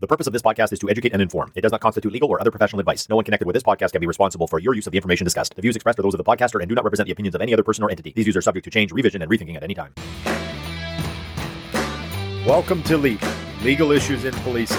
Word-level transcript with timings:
The 0.00 0.06
purpose 0.06 0.28
of 0.28 0.32
this 0.32 0.42
podcast 0.42 0.72
is 0.72 0.78
to 0.78 0.88
educate 0.88 1.12
and 1.12 1.20
inform. 1.20 1.50
It 1.56 1.60
does 1.62 1.72
not 1.72 1.80
constitute 1.80 2.12
legal 2.12 2.28
or 2.28 2.40
other 2.40 2.52
professional 2.52 2.78
advice. 2.78 3.08
No 3.08 3.16
one 3.16 3.24
connected 3.24 3.46
with 3.46 3.54
this 3.54 3.64
podcast 3.64 3.90
can 3.90 4.00
be 4.00 4.06
responsible 4.06 4.46
for 4.46 4.60
your 4.60 4.72
use 4.72 4.86
of 4.86 4.92
the 4.92 4.96
information 4.96 5.24
discussed. 5.24 5.56
The 5.56 5.60
views 5.60 5.74
expressed 5.74 5.98
are 5.98 6.02
those 6.02 6.14
of 6.14 6.18
the 6.18 6.24
podcaster 6.24 6.60
and 6.60 6.68
do 6.68 6.76
not 6.76 6.84
represent 6.84 7.08
the 7.08 7.12
opinions 7.12 7.34
of 7.34 7.40
any 7.40 7.52
other 7.52 7.64
person 7.64 7.82
or 7.82 7.90
entity. 7.90 8.12
These 8.14 8.26
views 8.26 8.36
are 8.36 8.40
subject 8.40 8.62
to 8.62 8.70
change, 8.70 8.92
revision, 8.92 9.22
and 9.22 9.28
rethinking 9.28 9.56
at 9.56 9.64
any 9.64 9.74
time. 9.74 9.92
Welcome 12.46 12.84
to 12.84 12.96
LEAP 12.96 13.20
Legal 13.64 13.90
Issues 13.90 14.24
in 14.24 14.34
Policing, 14.34 14.76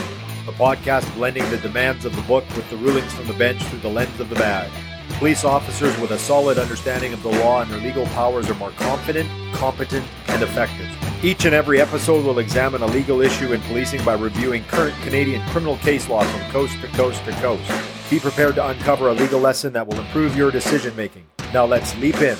a 0.48 0.54
podcast 0.54 1.14
blending 1.16 1.44
the 1.50 1.58
demands 1.58 2.06
of 2.06 2.16
the 2.16 2.22
book 2.22 2.46
with 2.56 2.70
the 2.70 2.78
rulings 2.78 3.14
from 3.14 3.28
the 3.28 3.34
bench 3.34 3.62
through 3.64 3.80
the 3.80 3.90
lens 3.90 4.22
of 4.22 4.30
the 4.30 4.36
badge. 4.36 4.72
Police 5.20 5.44
officers 5.44 6.00
with 6.00 6.12
a 6.12 6.18
solid 6.18 6.58
understanding 6.58 7.12
of 7.12 7.22
the 7.24 7.30
law 7.30 7.62
and 7.62 7.70
their 7.70 7.82
legal 7.82 8.06
powers 8.06 8.50
are 8.50 8.54
more 8.54 8.72
confident, 8.72 9.30
competent, 9.52 10.08
and 10.30 10.42
effective. 10.42 10.88
Each 11.22 11.44
and 11.44 11.54
every 11.54 11.82
episode 11.82 12.24
will 12.26 12.40
examine 12.40 12.82
a 12.84 12.86
legal 12.86 13.20
issue 13.20 13.52
in 13.52 13.60
policing 13.64 14.02
by 14.06 14.14
reviewing 14.14 14.64
current 14.64 14.96
Canadian 15.02 15.46
criminal 15.50 15.76
case 15.80 16.08
law 16.08 16.24
from 16.24 16.50
coast 16.52 16.80
to 16.80 16.88
coast 16.88 17.22
to 17.26 17.34
coast. 17.34 17.70
Be 18.10 18.18
prepared 18.18 18.56
to 18.56 18.66
uncover 18.66 19.10
a 19.10 19.14
legal 19.14 19.42
lesson 19.42 19.74
that 19.74 19.86
will 19.86 20.00
improve 20.00 20.38
your 20.38 20.52
decision 20.52 20.96
making. 20.96 21.26
Now 21.54 21.66
let's 21.66 21.94
leap 21.98 22.22
in. 22.22 22.38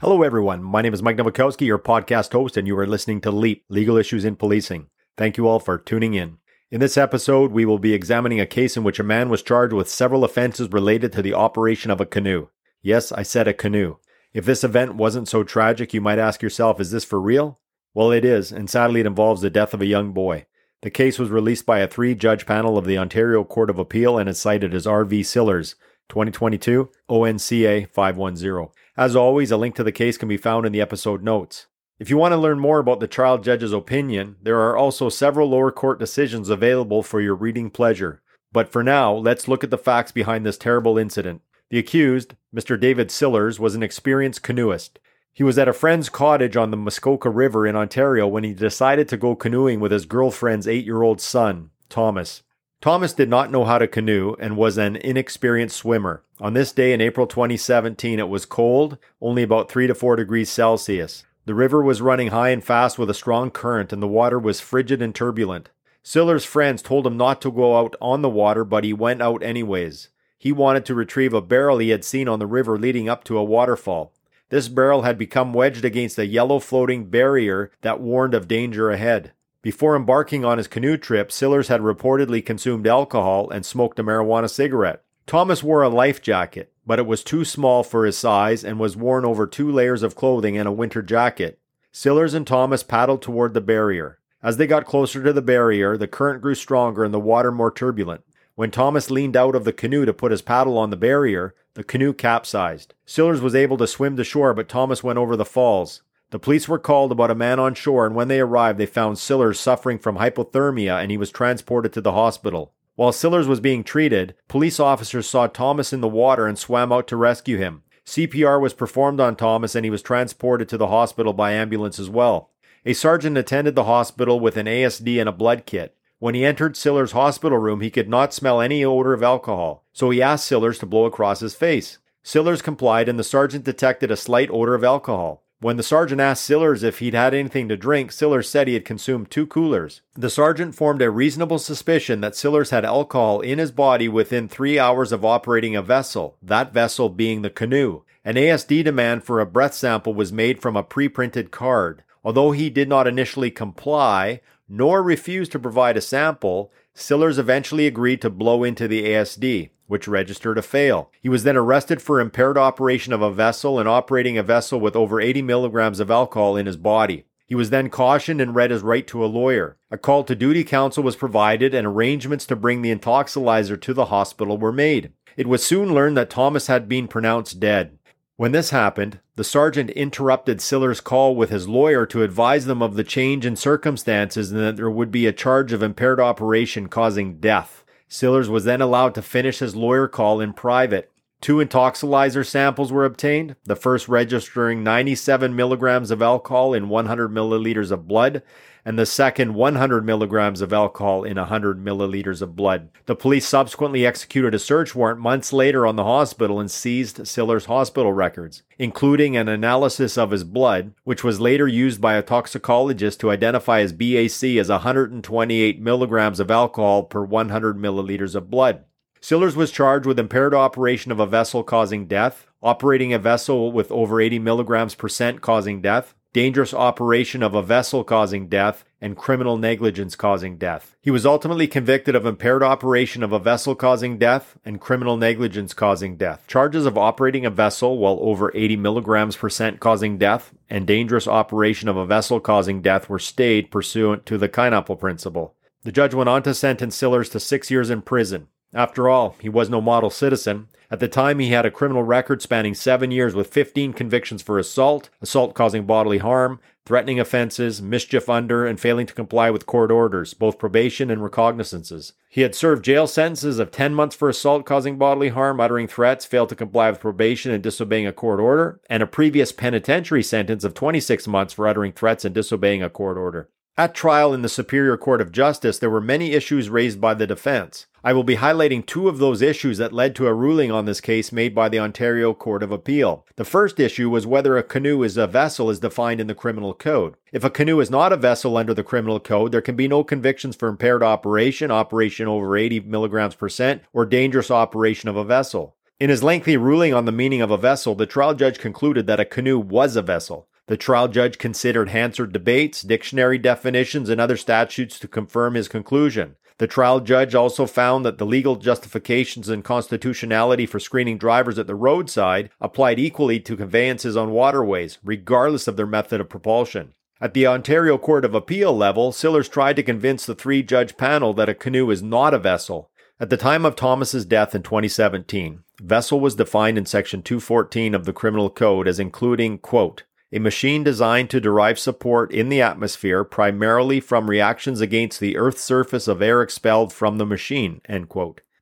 Hello, 0.00 0.22
everyone. 0.22 0.62
My 0.62 0.82
name 0.82 0.94
is 0.94 1.02
Mike 1.02 1.16
Nowakowski, 1.16 1.66
your 1.66 1.80
podcast 1.80 2.30
host, 2.30 2.56
and 2.56 2.68
you 2.68 2.78
are 2.78 2.86
listening 2.86 3.20
to 3.22 3.32
LEAP 3.32 3.64
Legal 3.68 3.96
Issues 3.96 4.24
in 4.24 4.36
Policing. 4.36 4.86
Thank 5.16 5.36
you 5.36 5.48
all 5.48 5.58
for 5.58 5.78
tuning 5.78 6.14
in. 6.14 6.38
In 6.70 6.80
this 6.80 6.98
episode, 6.98 7.50
we 7.50 7.64
will 7.64 7.78
be 7.78 7.94
examining 7.94 8.40
a 8.40 8.46
case 8.46 8.76
in 8.76 8.84
which 8.84 9.00
a 9.00 9.04
man 9.04 9.30
was 9.30 9.42
charged 9.42 9.72
with 9.72 9.88
several 9.88 10.22
offenses 10.22 10.70
related 10.70 11.12
to 11.12 11.22
the 11.22 11.32
operation 11.32 11.90
of 11.90 11.98
a 11.98 12.04
canoe. 12.04 12.48
Yes, 12.82 13.10
I 13.10 13.22
said 13.22 13.48
a 13.48 13.54
canoe. 13.54 13.96
If 14.34 14.44
this 14.44 14.62
event 14.62 14.94
wasn't 14.94 15.28
so 15.28 15.42
tragic, 15.42 15.94
you 15.94 16.02
might 16.02 16.18
ask 16.18 16.42
yourself, 16.42 16.78
is 16.78 16.90
this 16.90 17.04
for 17.04 17.18
real? 17.18 17.58
Well, 17.94 18.10
it 18.12 18.22
is, 18.22 18.52
and 18.52 18.68
sadly, 18.68 19.00
it 19.00 19.06
involves 19.06 19.40
the 19.40 19.48
death 19.48 19.72
of 19.72 19.80
a 19.80 19.86
young 19.86 20.12
boy. 20.12 20.44
The 20.82 20.90
case 20.90 21.18
was 21.18 21.30
released 21.30 21.64
by 21.64 21.78
a 21.78 21.88
three 21.88 22.14
judge 22.14 22.44
panel 22.44 22.76
of 22.76 22.84
the 22.84 22.98
Ontario 22.98 23.44
Court 23.44 23.70
of 23.70 23.78
Appeal 23.78 24.18
and 24.18 24.28
is 24.28 24.38
cited 24.38 24.74
as 24.74 24.86
R.V. 24.86 25.22
Sillars, 25.22 25.74
2022, 26.10 26.90
ONCA 27.08 27.88
510. 27.90 28.68
As 28.94 29.16
always, 29.16 29.50
a 29.50 29.56
link 29.56 29.74
to 29.76 29.84
the 29.84 29.90
case 29.90 30.18
can 30.18 30.28
be 30.28 30.36
found 30.36 30.66
in 30.66 30.72
the 30.72 30.82
episode 30.82 31.22
notes. 31.22 31.66
If 31.98 32.10
you 32.10 32.16
want 32.16 32.30
to 32.30 32.38
learn 32.38 32.60
more 32.60 32.78
about 32.78 33.00
the 33.00 33.08
trial 33.08 33.38
judge's 33.38 33.72
opinion, 33.72 34.36
there 34.40 34.60
are 34.60 34.76
also 34.76 35.08
several 35.08 35.50
lower 35.50 35.72
court 35.72 35.98
decisions 35.98 36.48
available 36.48 37.02
for 37.02 37.20
your 37.20 37.34
reading 37.34 37.70
pleasure. 37.70 38.22
But 38.52 38.70
for 38.70 38.84
now, 38.84 39.12
let's 39.12 39.48
look 39.48 39.64
at 39.64 39.70
the 39.70 39.78
facts 39.78 40.12
behind 40.12 40.46
this 40.46 40.56
terrible 40.56 40.96
incident. 40.96 41.42
The 41.70 41.78
accused, 41.78 42.36
Mr. 42.54 42.78
David 42.78 43.10
Sillars, 43.10 43.58
was 43.58 43.74
an 43.74 43.82
experienced 43.82 44.44
canoeist. 44.44 45.00
He 45.32 45.42
was 45.42 45.58
at 45.58 45.66
a 45.66 45.72
friend's 45.72 46.08
cottage 46.08 46.56
on 46.56 46.70
the 46.70 46.76
Muskoka 46.76 47.30
River 47.30 47.66
in 47.66 47.74
Ontario 47.74 48.28
when 48.28 48.44
he 48.44 48.54
decided 48.54 49.08
to 49.08 49.16
go 49.16 49.34
canoeing 49.34 49.80
with 49.80 49.90
his 49.90 50.06
girlfriend's 50.06 50.68
eight 50.68 50.84
year 50.84 51.02
old 51.02 51.20
son, 51.20 51.70
Thomas. 51.88 52.42
Thomas 52.80 53.12
did 53.12 53.28
not 53.28 53.50
know 53.50 53.64
how 53.64 53.78
to 53.78 53.88
canoe 53.88 54.36
and 54.38 54.56
was 54.56 54.78
an 54.78 54.94
inexperienced 54.94 55.76
swimmer. 55.76 56.22
On 56.40 56.54
this 56.54 56.70
day 56.70 56.92
in 56.92 57.00
April 57.00 57.26
2017, 57.26 58.20
it 58.20 58.28
was 58.28 58.46
cold, 58.46 58.98
only 59.20 59.42
about 59.42 59.68
3 59.68 59.88
to 59.88 59.96
4 59.96 60.14
degrees 60.14 60.48
Celsius. 60.48 61.24
The 61.48 61.54
river 61.54 61.82
was 61.82 62.02
running 62.02 62.28
high 62.28 62.50
and 62.50 62.62
fast 62.62 62.98
with 62.98 63.08
a 63.08 63.14
strong 63.14 63.50
current, 63.50 63.90
and 63.90 64.02
the 64.02 64.06
water 64.06 64.38
was 64.38 64.60
frigid 64.60 65.00
and 65.00 65.14
turbulent. 65.14 65.70
Sillars' 66.02 66.44
friends 66.44 66.82
told 66.82 67.06
him 67.06 67.16
not 67.16 67.40
to 67.40 67.50
go 67.50 67.78
out 67.78 67.96
on 68.02 68.20
the 68.20 68.28
water, 68.28 68.64
but 68.64 68.84
he 68.84 68.92
went 68.92 69.22
out 69.22 69.42
anyways. 69.42 70.10
He 70.36 70.52
wanted 70.52 70.84
to 70.84 70.94
retrieve 70.94 71.32
a 71.32 71.40
barrel 71.40 71.78
he 71.78 71.88
had 71.88 72.04
seen 72.04 72.28
on 72.28 72.38
the 72.38 72.46
river 72.46 72.76
leading 72.76 73.08
up 73.08 73.24
to 73.24 73.38
a 73.38 73.42
waterfall. 73.42 74.12
This 74.50 74.68
barrel 74.68 75.04
had 75.04 75.16
become 75.16 75.54
wedged 75.54 75.86
against 75.86 76.18
a 76.18 76.26
yellow 76.26 76.58
floating 76.58 77.06
barrier 77.06 77.70
that 77.80 77.98
warned 77.98 78.34
of 78.34 78.46
danger 78.46 78.90
ahead. 78.90 79.32
Before 79.62 79.96
embarking 79.96 80.44
on 80.44 80.58
his 80.58 80.68
canoe 80.68 80.98
trip, 80.98 81.32
Sillars 81.32 81.68
had 81.68 81.80
reportedly 81.80 82.44
consumed 82.44 82.86
alcohol 82.86 83.48
and 83.48 83.64
smoked 83.64 83.98
a 83.98 84.04
marijuana 84.04 84.50
cigarette. 84.50 85.02
Thomas 85.28 85.62
wore 85.62 85.82
a 85.82 85.90
life 85.90 86.22
jacket, 86.22 86.72
but 86.86 86.98
it 86.98 87.06
was 87.06 87.22
too 87.22 87.44
small 87.44 87.82
for 87.82 88.06
his 88.06 88.16
size 88.16 88.64
and 88.64 88.80
was 88.80 88.96
worn 88.96 89.26
over 89.26 89.46
two 89.46 89.70
layers 89.70 90.02
of 90.02 90.16
clothing 90.16 90.56
and 90.56 90.66
a 90.66 90.72
winter 90.72 91.02
jacket. 91.02 91.58
Sillars 91.92 92.32
and 92.32 92.46
Thomas 92.46 92.82
paddled 92.82 93.20
toward 93.20 93.52
the 93.52 93.60
barrier. 93.60 94.20
As 94.42 94.56
they 94.56 94.66
got 94.66 94.86
closer 94.86 95.22
to 95.22 95.34
the 95.34 95.42
barrier, 95.42 95.98
the 95.98 96.08
current 96.08 96.40
grew 96.40 96.54
stronger 96.54 97.04
and 97.04 97.12
the 97.12 97.20
water 97.20 97.52
more 97.52 97.70
turbulent. 97.70 98.22
When 98.54 98.70
Thomas 98.70 99.10
leaned 99.10 99.36
out 99.36 99.54
of 99.54 99.64
the 99.64 99.72
canoe 99.72 100.06
to 100.06 100.14
put 100.14 100.32
his 100.32 100.40
paddle 100.40 100.78
on 100.78 100.88
the 100.88 100.96
barrier, 100.96 101.54
the 101.74 101.84
canoe 101.84 102.14
capsized. 102.14 102.94
Sillars 103.04 103.42
was 103.42 103.54
able 103.54 103.76
to 103.76 103.86
swim 103.86 104.16
to 104.16 104.24
shore, 104.24 104.54
but 104.54 104.66
Thomas 104.66 105.04
went 105.04 105.18
over 105.18 105.36
the 105.36 105.44
falls. 105.44 106.00
The 106.30 106.38
police 106.38 106.68
were 106.68 106.78
called 106.78 107.12
about 107.12 107.30
a 107.30 107.34
man 107.34 107.60
on 107.60 107.74
shore, 107.74 108.06
and 108.06 108.14
when 108.14 108.28
they 108.28 108.40
arrived, 108.40 108.78
they 108.78 108.86
found 108.86 109.18
Sillars 109.18 109.60
suffering 109.60 109.98
from 109.98 110.16
hypothermia 110.16 111.02
and 111.02 111.10
he 111.10 111.18
was 111.18 111.30
transported 111.30 111.92
to 111.92 112.00
the 112.00 112.12
hospital. 112.12 112.72
While 112.98 113.12
Sillars 113.12 113.46
was 113.46 113.60
being 113.60 113.84
treated, 113.84 114.34
police 114.48 114.80
officers 114.80 115.28
saw 115.28 115.46
Thomas 115.46 115.92
in 115.92 116.00
the 116.00 116.08
water 116.08 116.48
and 116.48 116.58
swam 116.58 116.90
out 116.90 117.06
to 117.06 117.16
rescue 117.16 117.56
him. 117.56 117.84
CPR 118.04 118.60
was 118.60 118.74
performed 118.74 119.20
on 119.20 119.36
Thomas 119.36 119.76
and 119.76 119.84
he 119.84 119.90
was 119.90 120.02
transported 120.02 120.68
to 120.68 120.76
the 120.76 120.88
hospital 120.88 121.32
by 121.32 121.52
ambulance 121.52 122.00
as 122.00 122.10
well. 122.10 122.50
A 122.84 122.94
sergeant 122.94 123.38
attended 123.38 123.76
the 123.76 123.84
hospital 123.84 124.40
with 124.40 124.56
an 124.56 124.66
ASD 124.66 125.20
and 125.20 125.28
a 125.28 125.32
blood 125.32 125.64
kit. 125.64 125.96
When 126.18 126.34
he 126.34 126.44
entered 126.44 126.76
Sillars' 126.76 127.12
hospital 127.12 127.58
room, 127.58 127.82
he 127.82 127.90
could 127.90 128.08
not 128.08 128.34
smell 128.34 128.60
any 128.60 128.84
odor 128.84 129.12
of 129.12 129.22
alcohol, 129.22 129.86
so 129.92 130.10
he 130.10 130.20
asked 130.20 130.46
Sillars 130.46 130.80
to 130.80 130.86
blow 130.86 131.04
across 131.04 131.38
his 131.38 131.54
face. 131.54 131.98
Sillars 132.24 132.62
complied, 132.62 133.08
and 133.08 133.16
the 133.16 133.22
sergeant 133.22 133.62
detected 133.62 134.10
a 134.10 134.16
slight 134.16 134.50
odor 134.52 134.74
of 134.74 134.82
alcohol. 134.82 135.44
When 135.60 135.76
the 135.76 135.82
sergeant 135.82 136.20
asked 136.20 136.44
Sillars 136.44 136.84
if 136.84 137.00
he'd 137.00 137.14
had 137.14 137.34
anything 137.34 137.68
to 137.68 137.76
drink, 137.76 138.12
Sillars 138.12 138.48
said 138.48 138.68
he 138.68 138.74
had 138.74 138.84
consumed 138.84 139.28
two 139.28 139.44
coolers. 139.44 140.02
The 140.14 140.30
sergeant 140.30 140.76
formed 140.76 141.02
a 141.02 141.10
reasonable 141.10 141.58
suspicion 141.58 142.20
that 142.20 142.36
Sillars 142.36 142.70
had 142.70 142.84
alcohol 142.84 143.40
in 143.40 143.58
his 143.58 143.72
body 143.72 144.08
within 144.08 144.46
three 144.46 144.78
hours 144.78 145.10
of 145.10 145.24
operating 145.24 145.74
a 145.74 145.82
vessel, 145.82 146.36
that 146.40 146.72
vessel 146.72 147.08
being 147.08 147.42
the 147.42 147.50
canoe. 147.50 148.02
An 148.24 148.36
ASD 148.36 148.84
demand 148.84 149.24
for 149.24 149.40
a 149.40 149.46
breath 149.46 149.74
sample 149.74 150.14
was 150.14 150.32
made 150.32 150.62
from 150.62 150.76
a 150.76 150.84
pre 150.84 151.08
printed 151.08 151.50
card. 151.50 152.04
Although 152.22 152.52
he 152.52 152.70
did 152.70 152.88
not 152.88 153.08
initially 153.08 153.50
comply, 153.50 154.40
nor 154.68 155.02
refuse 155.02 155.48
to 155.48 155.58
provide 155.58 155.96
a 155.96 156.00
sample, 156.00 156.70
Sillars 156.94 157.36
eventually 157.36 157.88
agreed 157.88 158.20
to 158.22 158.30
blow 158.30 158.62
into 158.62 158.86
the 158.86 159.04
ASD, 159.06 159.70
which 159.88 160.06
registered 160.06 160.56
a 160.56 160.62
fail. 160.62 161.10
He 161.20 161.28
was 161.28 161.42
then 161.42 161.56
arrested 161.56 162.00
for 162.00 162.20
impaired 162.20 162.56
operation 162.56 163.12
of 163.12 163.20
a 163.20 163.32
vessel 163.32 163.80
and 163.80 163.88
operating 163.88 164.38
a 164.38 164.42
vessel 164.44 164.78
with 164.78 164.94
over 164.94 165.20
80 165.20 165.42
milligrams 165.42 165.98
of 165.98 166.10
alcohol 166.10 166.56
in 166.56 166.66
his 166.66 166.76
body. 166.76 167.24
He 167.46 167.54
was 167.54 167.70
then 167.70 167.88
cautioned 167.88 168.40
and 168.40 168.54
read 168.54 168.70
his 168.70 168.82
right 168.82 169.06
to 169.06 169.24
a 169.24 169.26
lawyer. 169.26 169.78
A 169.90 169.96
call 169.96 170.22
to 170.24 170.36
duty 170.36 170.64
counsel 170.64 171.02
was 171.02 171.16
provided 171.16 171.74
and 171.74 171.86
arrangements 171.86 172.44
to 172.46 172.56
bring 172.56 172.82
the 172.82 172.94
Intoxilyzer 172.94 173.80
to 173.80 173.94
the 173.94 174.06
hospital 174.06 174.58
were 174.58 174.70
made. 174.70 175.12
It 175.36 175.46
was 175.46 175.64
soon 175.64 175.94
learned 175.94 176.16
that 176.18 176.28
Thomas 176.28 176.66
had 176.66 176.88
been 176.88 177.08
pronounced 177.08 177.58
dead. 177.58 177.98
When 178.36 178.52
this 178.52 178.70
happened, 178.70 179.18
the 179.34 179.42
sergeant 179.42 179.90
interrupted 179.90 180.60
Sillars' 180.60 181.00
call 181.00 181.34
with 181.34 181.50
his 181.50 181.66
lawyer 181.66 182.06
to 182.06 182.22
advise 182.22 182.66
them 182.66 182.82
of 182.82 182.94
the 182.94 183.02
change 183.02 183.44
in 183.44 183.56
circumstances 183.56 184.52
and 184.52 184.60
that 184.60 184.76
there 184.76 184.90
would 184.90 185.10
be 185.10 185.26
a 185.26 185.32
charge 185.32 185.72
of 185.72 185.82
impaired 185.82 186.20
operation 186.20 186.88
causing 186.88 187.40
death. 187.40 187.82
Sillars 188.08 188.48
was 188.48 188.64
then 188.64 188.80
allowed 188.80 189.14
to 189.14 189.22
finish 189.22 189.58
his 189.58 189.76
lawyer 189.76 190.08
call 190.08 190.40
in 190.40 190.54
private. 190.54 191.10
Two 191.40 191.58
Intoxilyzer 191.58 192.44
samples 192.44 192.90
were 192.90 193.04
obtained, 193.04 193.54
the 193.64 193.76
first 193.76 194.08
registering 194.08 194.82
97 194.82 195.54
milligrams 195.54 196.10
of 196.10 196.20
alcohol 196.20 196.74
in 196.74 196.88
100 196.88 197.30
milliliters 197.30 197.92
of 197.92 198.08
blood, 198.08 198.42
and 198.84 198.98
the 198.98 199.06
second 199.06 199.54
100 199.54 200.04
milligrams 200.04 200.60
of 200.60 200.72
alcohol 200.72 201.22
in 201.22 201.36
100 201.36 201.78
milliliters 201.84 202.42
of 202.42 202.56
blood. 202.56 202.88
The 203.06 203.14
police 203.14 203.46
subsequently 203.46 204.04
executed 204.04 204.52
a 204.52 204.58
search 204.58 204.96
warrant 204.96 205.20
months 205.20 205.52
later 205.52 205.86
on 205.86 205.94
the 205.94 206.04
hospital 206.04 206.58
and 206.58 206.70
seized 206.70 207.28
Sillars' 207.28 207.66
hospital 207.66 208.12
records, 208.12 208.64
including 208.78 209.36
an 209.36 209.48
analysis 209.48 210.18
of 210.18 210.32
his 210.32 210.42
blood, 210.42 210.92
which 211.04 211.22
was 211.22 211.40
later 211.40 211.68
used 211.68 212.00
by 212.00 212.14
a 212.14 212.22
toxicologist 212.22 213.20
to 213.20 213.30
identify 213.30 213.80
his 213.80 213.92
BAC 213.92 214.58
as 214.58 214.70
128 214.70 215.80
milligrams 215.80 216.40
of 216.40 216.50
alcohol 216.50 217.04
per 217.04 217.22
100 217.22 217.76
milliliters 217.76 218.34
of 218.34 218.50
blood. 218.50 218.84
Sillars 219.20 219.56
was 219.56 219.72
charged 219.72 220.06
with 220.06 220.18
impaired 220.18 220.54
operation 220.54 221.10
of 221.10 221.18
a 221.18 221.26
vessel 221.26 221.62
causing 221.64 222.06
death, 222.06 222.46
operating 222.62 223.12
a 223.12 223.18
vessel 223.18 223.72
with 223.72 223.90
over 223.90 224.20
80 224.20 224.38
milligrams 224.38 224.94
percent 224.94 225.40
causing 225.40 225.80
death, 225.80 226.14
dangerous 226.32 226.72
operation 226.72 227.42
of 227.42 227.54
a 227.54 227.62
vessel 227.62 228.04
causing 228.04 228.48
death, 228.48 228.84
and 229.00 229.16
criminal 229.16 229.56
negligence 229.56 230.14
causing 230.16 230.56
death. 230.56 230.96
He 231.00 231.10
was 231.10 231.24
ultimately 231.24 231.66
convicted 231.66 232.14
of 232.14 232.26
impaired 232.26 232.62
operation 232.62 233.22
of 233.22 233.32
a 233.32 233.38
vessel 233.38 233.74
causing 233.74 234.18
death 234.18 234.58
and 234.64 234.80
criminal 234.80 235.16
negligence 235.16 235.72
causing 235.72 236.16
death. 236.16 236.44
Charges 236.46 236.86
of 236.86 236.98
operating 236.98 237.46
a 237.46 237.50
vessel 237.50 237.98
while 237.98 238.18
over 238.20 238.52
80 238.54 238.76
milligrams 238.76 239.36
percent 239.36 239.80
causing 239.80 240.18
death 240.18 240.52
and 240.68 240.86
dangerous 240.86 241.28
operation 241.28 241.88
of 241.88 241.96
a 241.96 242.06
vessel 242.06 242.40
causing 242.40 242.82
death 242.82 243.08
were 243.08 243.18
stayed 243.18 243.70
pursuant 243.70 244.26
to 244.26 244.38
the 244.38 244.48
Kienapple 244.48 244.98
principle. 244.98 245.54
The 245.82 245.92
judge 245.92 246.14
went 246.14 246.28
on 246.28 246.42
to 246.42 246.54
sentence 246.54 246.96
Sillars 246.96 247.28
to 247.30 247.40
six 247.40 247.70
years 247.70 247.88
in 247.88 248.02
prison. 248.02 248.48
After 248.74 249.08
all, 249.08 249.36
he 249.40 249.48
was 249.48 249.70
no 249.70 249.80
model 249.80 250.10
citizen, 250.10 250.68
At 250.90 251.00
the 251.00 251.08
time, 251.08 251.38
he 251.38 251.50
had 251.50 251.66
a 251.66 251.70
criminal 251.70 252.02
record 252.02 252.40
spanning 252.40 252.74
seven 252.74 253.10
years 253.10 253.34
with 253.34 253.52
15 253.52 253.92
convictions 253.92 254.40
for 254.40 254.58
assault, 254.58 255.10
assault 255.20 255.54
causing 255.54 255.84
bodily 255.84 256.16
harm, 256.16 256.60
threatening 256.86 257.20
offenses, 257.20 257.82
mischief 257.82 258.30
under, 258.30 258.64
and 258.64 258.80
failing 258.80 259.06
to 259.06 259.12
comply 259.12 259.50
with 259.50 259.66
court 259.66 259.90
orders, 259.90 260.32
both 260.32 260.58
probation 260.58 261.10
and 261.10 261.22
recognizances. 261.22 262.14
He 262.30 262.40
had 262.40 262.54
served 262.54 262.86
jail 262.86 263.06
sentences 263.06 263.58
of 263.58 263.70
10 263.70 263.94
months 263.94 264.16
for 264.16 264.30
assault 264.30 264.64
causing 264.64 264.96
bodily 264.96 265.28
harm, 265.28 265.60
uttering 265.60 265.88
threats, 265.88 266.24
failed 266.24 266.48
to 266.48 266.54
comply 266.54 266.90
with 266.90 267.00
probation, 267.00 267.52
and 267.52 267.62
disobeying 267.62 268.06
a 268.06 268.12
court 268.12 268.40
order, 268.40 268.80
and 268.88 269.02
a 269.02 269.06
previous 269.06 269.52
penitentiary 269.52 270.22
sentence 270.22 270.64
of 270.64 270.72
26 270.72 271.28
months 271.28 271.52
for 271.52 271.68
uttering 271.68 271.92
threats 271.92 272.24
and 272.24 272.34
disobeying 272.34 272.82
a 272.82 272.88
court 272.88 273.18
order. 273.18 273.50
At 273.78 273.94
trial 273.94 274.34
in 274.34 274.42
the 274.42 274.48
Superior 274.48 274.96
Court 274.96 275.20
of 275.20 275.30
Justice, 275.30 275.78
there 275.78 275.88
were 275.88 276.00
many 276.00 276.32
issues 276.32 276.68
raised 276.68 277.00
by 277.00 277.14
the 277.14 277.28
defense. 277.28 277.86
I 278.02 278.12
will 278.12 278.24
be 278.24 278.34
highlighting 278.34 278.84
two 278.84 279.08
of 279.08 279.18
those 279.18 279.40
issues 279.40 279.78
that 279.78 279.92
led 279.92 280.16
to 280.16 280.26
a 280.26 280.34
ruling 280.34 280.72
on 280.72 280.84
this 280.84 281.00
case 281.00 281.30
made 281.30 281.54
by 281.54 281.68
the 281.68 281.78
Ontario 281.78 282.34
Court 282.34 282.64
of 282.64 282.72
Appeal. 282.72 283.24
The 283.36 283.44
first 283.44 283.78
issue 283.78 284.10
was 284.10 284.26
whether 284.26 284.56
a 284.56 284.64
canoe 284.64 285.04
is 285.04 285.16
a 285.16 285.28
vessel 285.28 285.70
as 285.70 285.78
defined 285.78 286.20
in 286.20 286.26
the 286.26 286.34
Criminal 286.34 286.74
Code. 286.74 287.14
If 287.30 287.44
a 287.44 287.50
canoe 287.50 287.78
is 287.78 287.88
not 287.88 288.12
a 288.12 288.16
vessel 288.16 288.56
under 288.56 288.74
the 288.74 288.82
Criminal 288.82 289.20
Code, 289.20 289.52
there 289.52 289.62
can 289.62 289.76
be 289.76 289.86
no 289.86 290.02
convictions 290.02 290.56
for 290.56 290.68
impaired 290.68 291.04
operation, 291.04 291.70
operation 291.70 292.26
over 292.26 292.56
80 292.56 292.80
milligrams 292.80 293.36
percent, 293.36 293.82
or 293.92 294.04
dangerous 294.04 294.50
operation 294.50 295.08
of 295.08 295.14
a 295.14 295.22
vessel. 295.22 295.76
In 296.00 296.10
his 296.10 296.24
lengthy 296.24 296.56
ruling 296.56 296.94
on 296.94 297.04
the 297.04 297.12
meaning 297.12 297.42
of 297.42 297.52
a 297.52 297.56
vessel, 297.56 297.94
the 297.94 298.06
trial 298.06 298.34
judge 298.34 298.58
concluded 298.58 299.06
that 299.06 299.20
a 299.20 299.24
canoe 299.24 299.60
was 299.60 299.94
a 299.94 300.02
vessel. 300.02 300.48
The 300.68 300.76
trial 300.76 301.08
judge 301.08 301.38
considered 301.38 301.88
Hansard 301.88 302.32
debates, 302.32 302.82
dictionary 302.82 303.38
definitions, 303.38 304.10
and 304.10 304.20
other 304.20 304.36
statutes 304.36 304.98
to 304.98 305.08
confirm 305.08 305.54
his 305.54 305.66
conclusion. 305.66 306.36
The 306.58 306.66
trial 306.66 307.00
judge 307.00 307.34
also 307.34 307.64
found 307.64 308.04
that 308.04 308.18
the 308.18 308.26
legal 308.26 308.56
justifications 308.56 309.48
and 309.48 309.64
constitutionality 309.64 310.66
for 310.66 310.78
screening 310.78 311.16
drivers 311.16 311.58
at 311.58 311.66
the 311.66 311.74
roadside 311.74 312.50
applied 312.60 312.98
equally 312.98 313.40
to 313.40 313.56
conveyances 313.56 314.14
on 314.14 314.32
waterways, 314.32 314.98
regardless 315.02 315.68
of 315.68 315.76
their 315.76 315.86
method 315.86 316.20
of 316.20 316.28
propulsion. 316.28 316.92
At 317.18 317.32
the 317.32 317.46
Ontario 317.46 317.96
Court 317.96 318.26
of 318.26 318.34
Appeal 318.34 318.76
level, 318.76 319.10
Sillars 319.10 319.48
tried 319.48 319.76
to 319.76 319.82
convince 319.82 320.26
the 320.26 320.34
three 320.34 320.62
judge 320.62 320.98
panel 320.98 321.32
that 321.34 321.48
a 321.48 321.54
canoe 321.54 321.90
is 321.90 322.02
not 322.02 322.34
a 322.34 322.38
vessel. 322.38 322.90
At 323.18 323.30
the 323.30 323.38
time 323.38 323.64
of 323.64 323.74
Thomas's 323.74 324.26
death 324.26 324.54
in 324.54 324.62
2017, 324.62 325.64
vessel 325.80 326.20
was 326.20 326.34
defined 326.34 326.76
in 326.76 326.84
section 326.84 327.22
214 327.22 327.94
of 327.94 328.04
the 328.04 328.12
Criminal 328.12 328.50
Code 328.50 328.86
as 328.86 329.00
including, 329.00 329.58
quote, 329.58 330.02
a 330.32 330.38
machine 330.38 330.84
designed 330.84 331.30
to 331.30 331.40
derive 331.40 331.78
support 331.78 332.30
in 332.32 332.50
the 332.50 332.60
atmosphere 332.60 333.24
primarily 333.24 333.98
from 333.98 334.28
reactions 334.28 334.80
against 334.80 335.20
the 335.20 335.36
Earth's 335.36 335.62
surface 335.62 336.06
of 336.06 336.20
air 336.20 336.42
expelled 336.42 336.92
from 336.92 337.16
the 337.16 337.26
machine. 337.26 337.80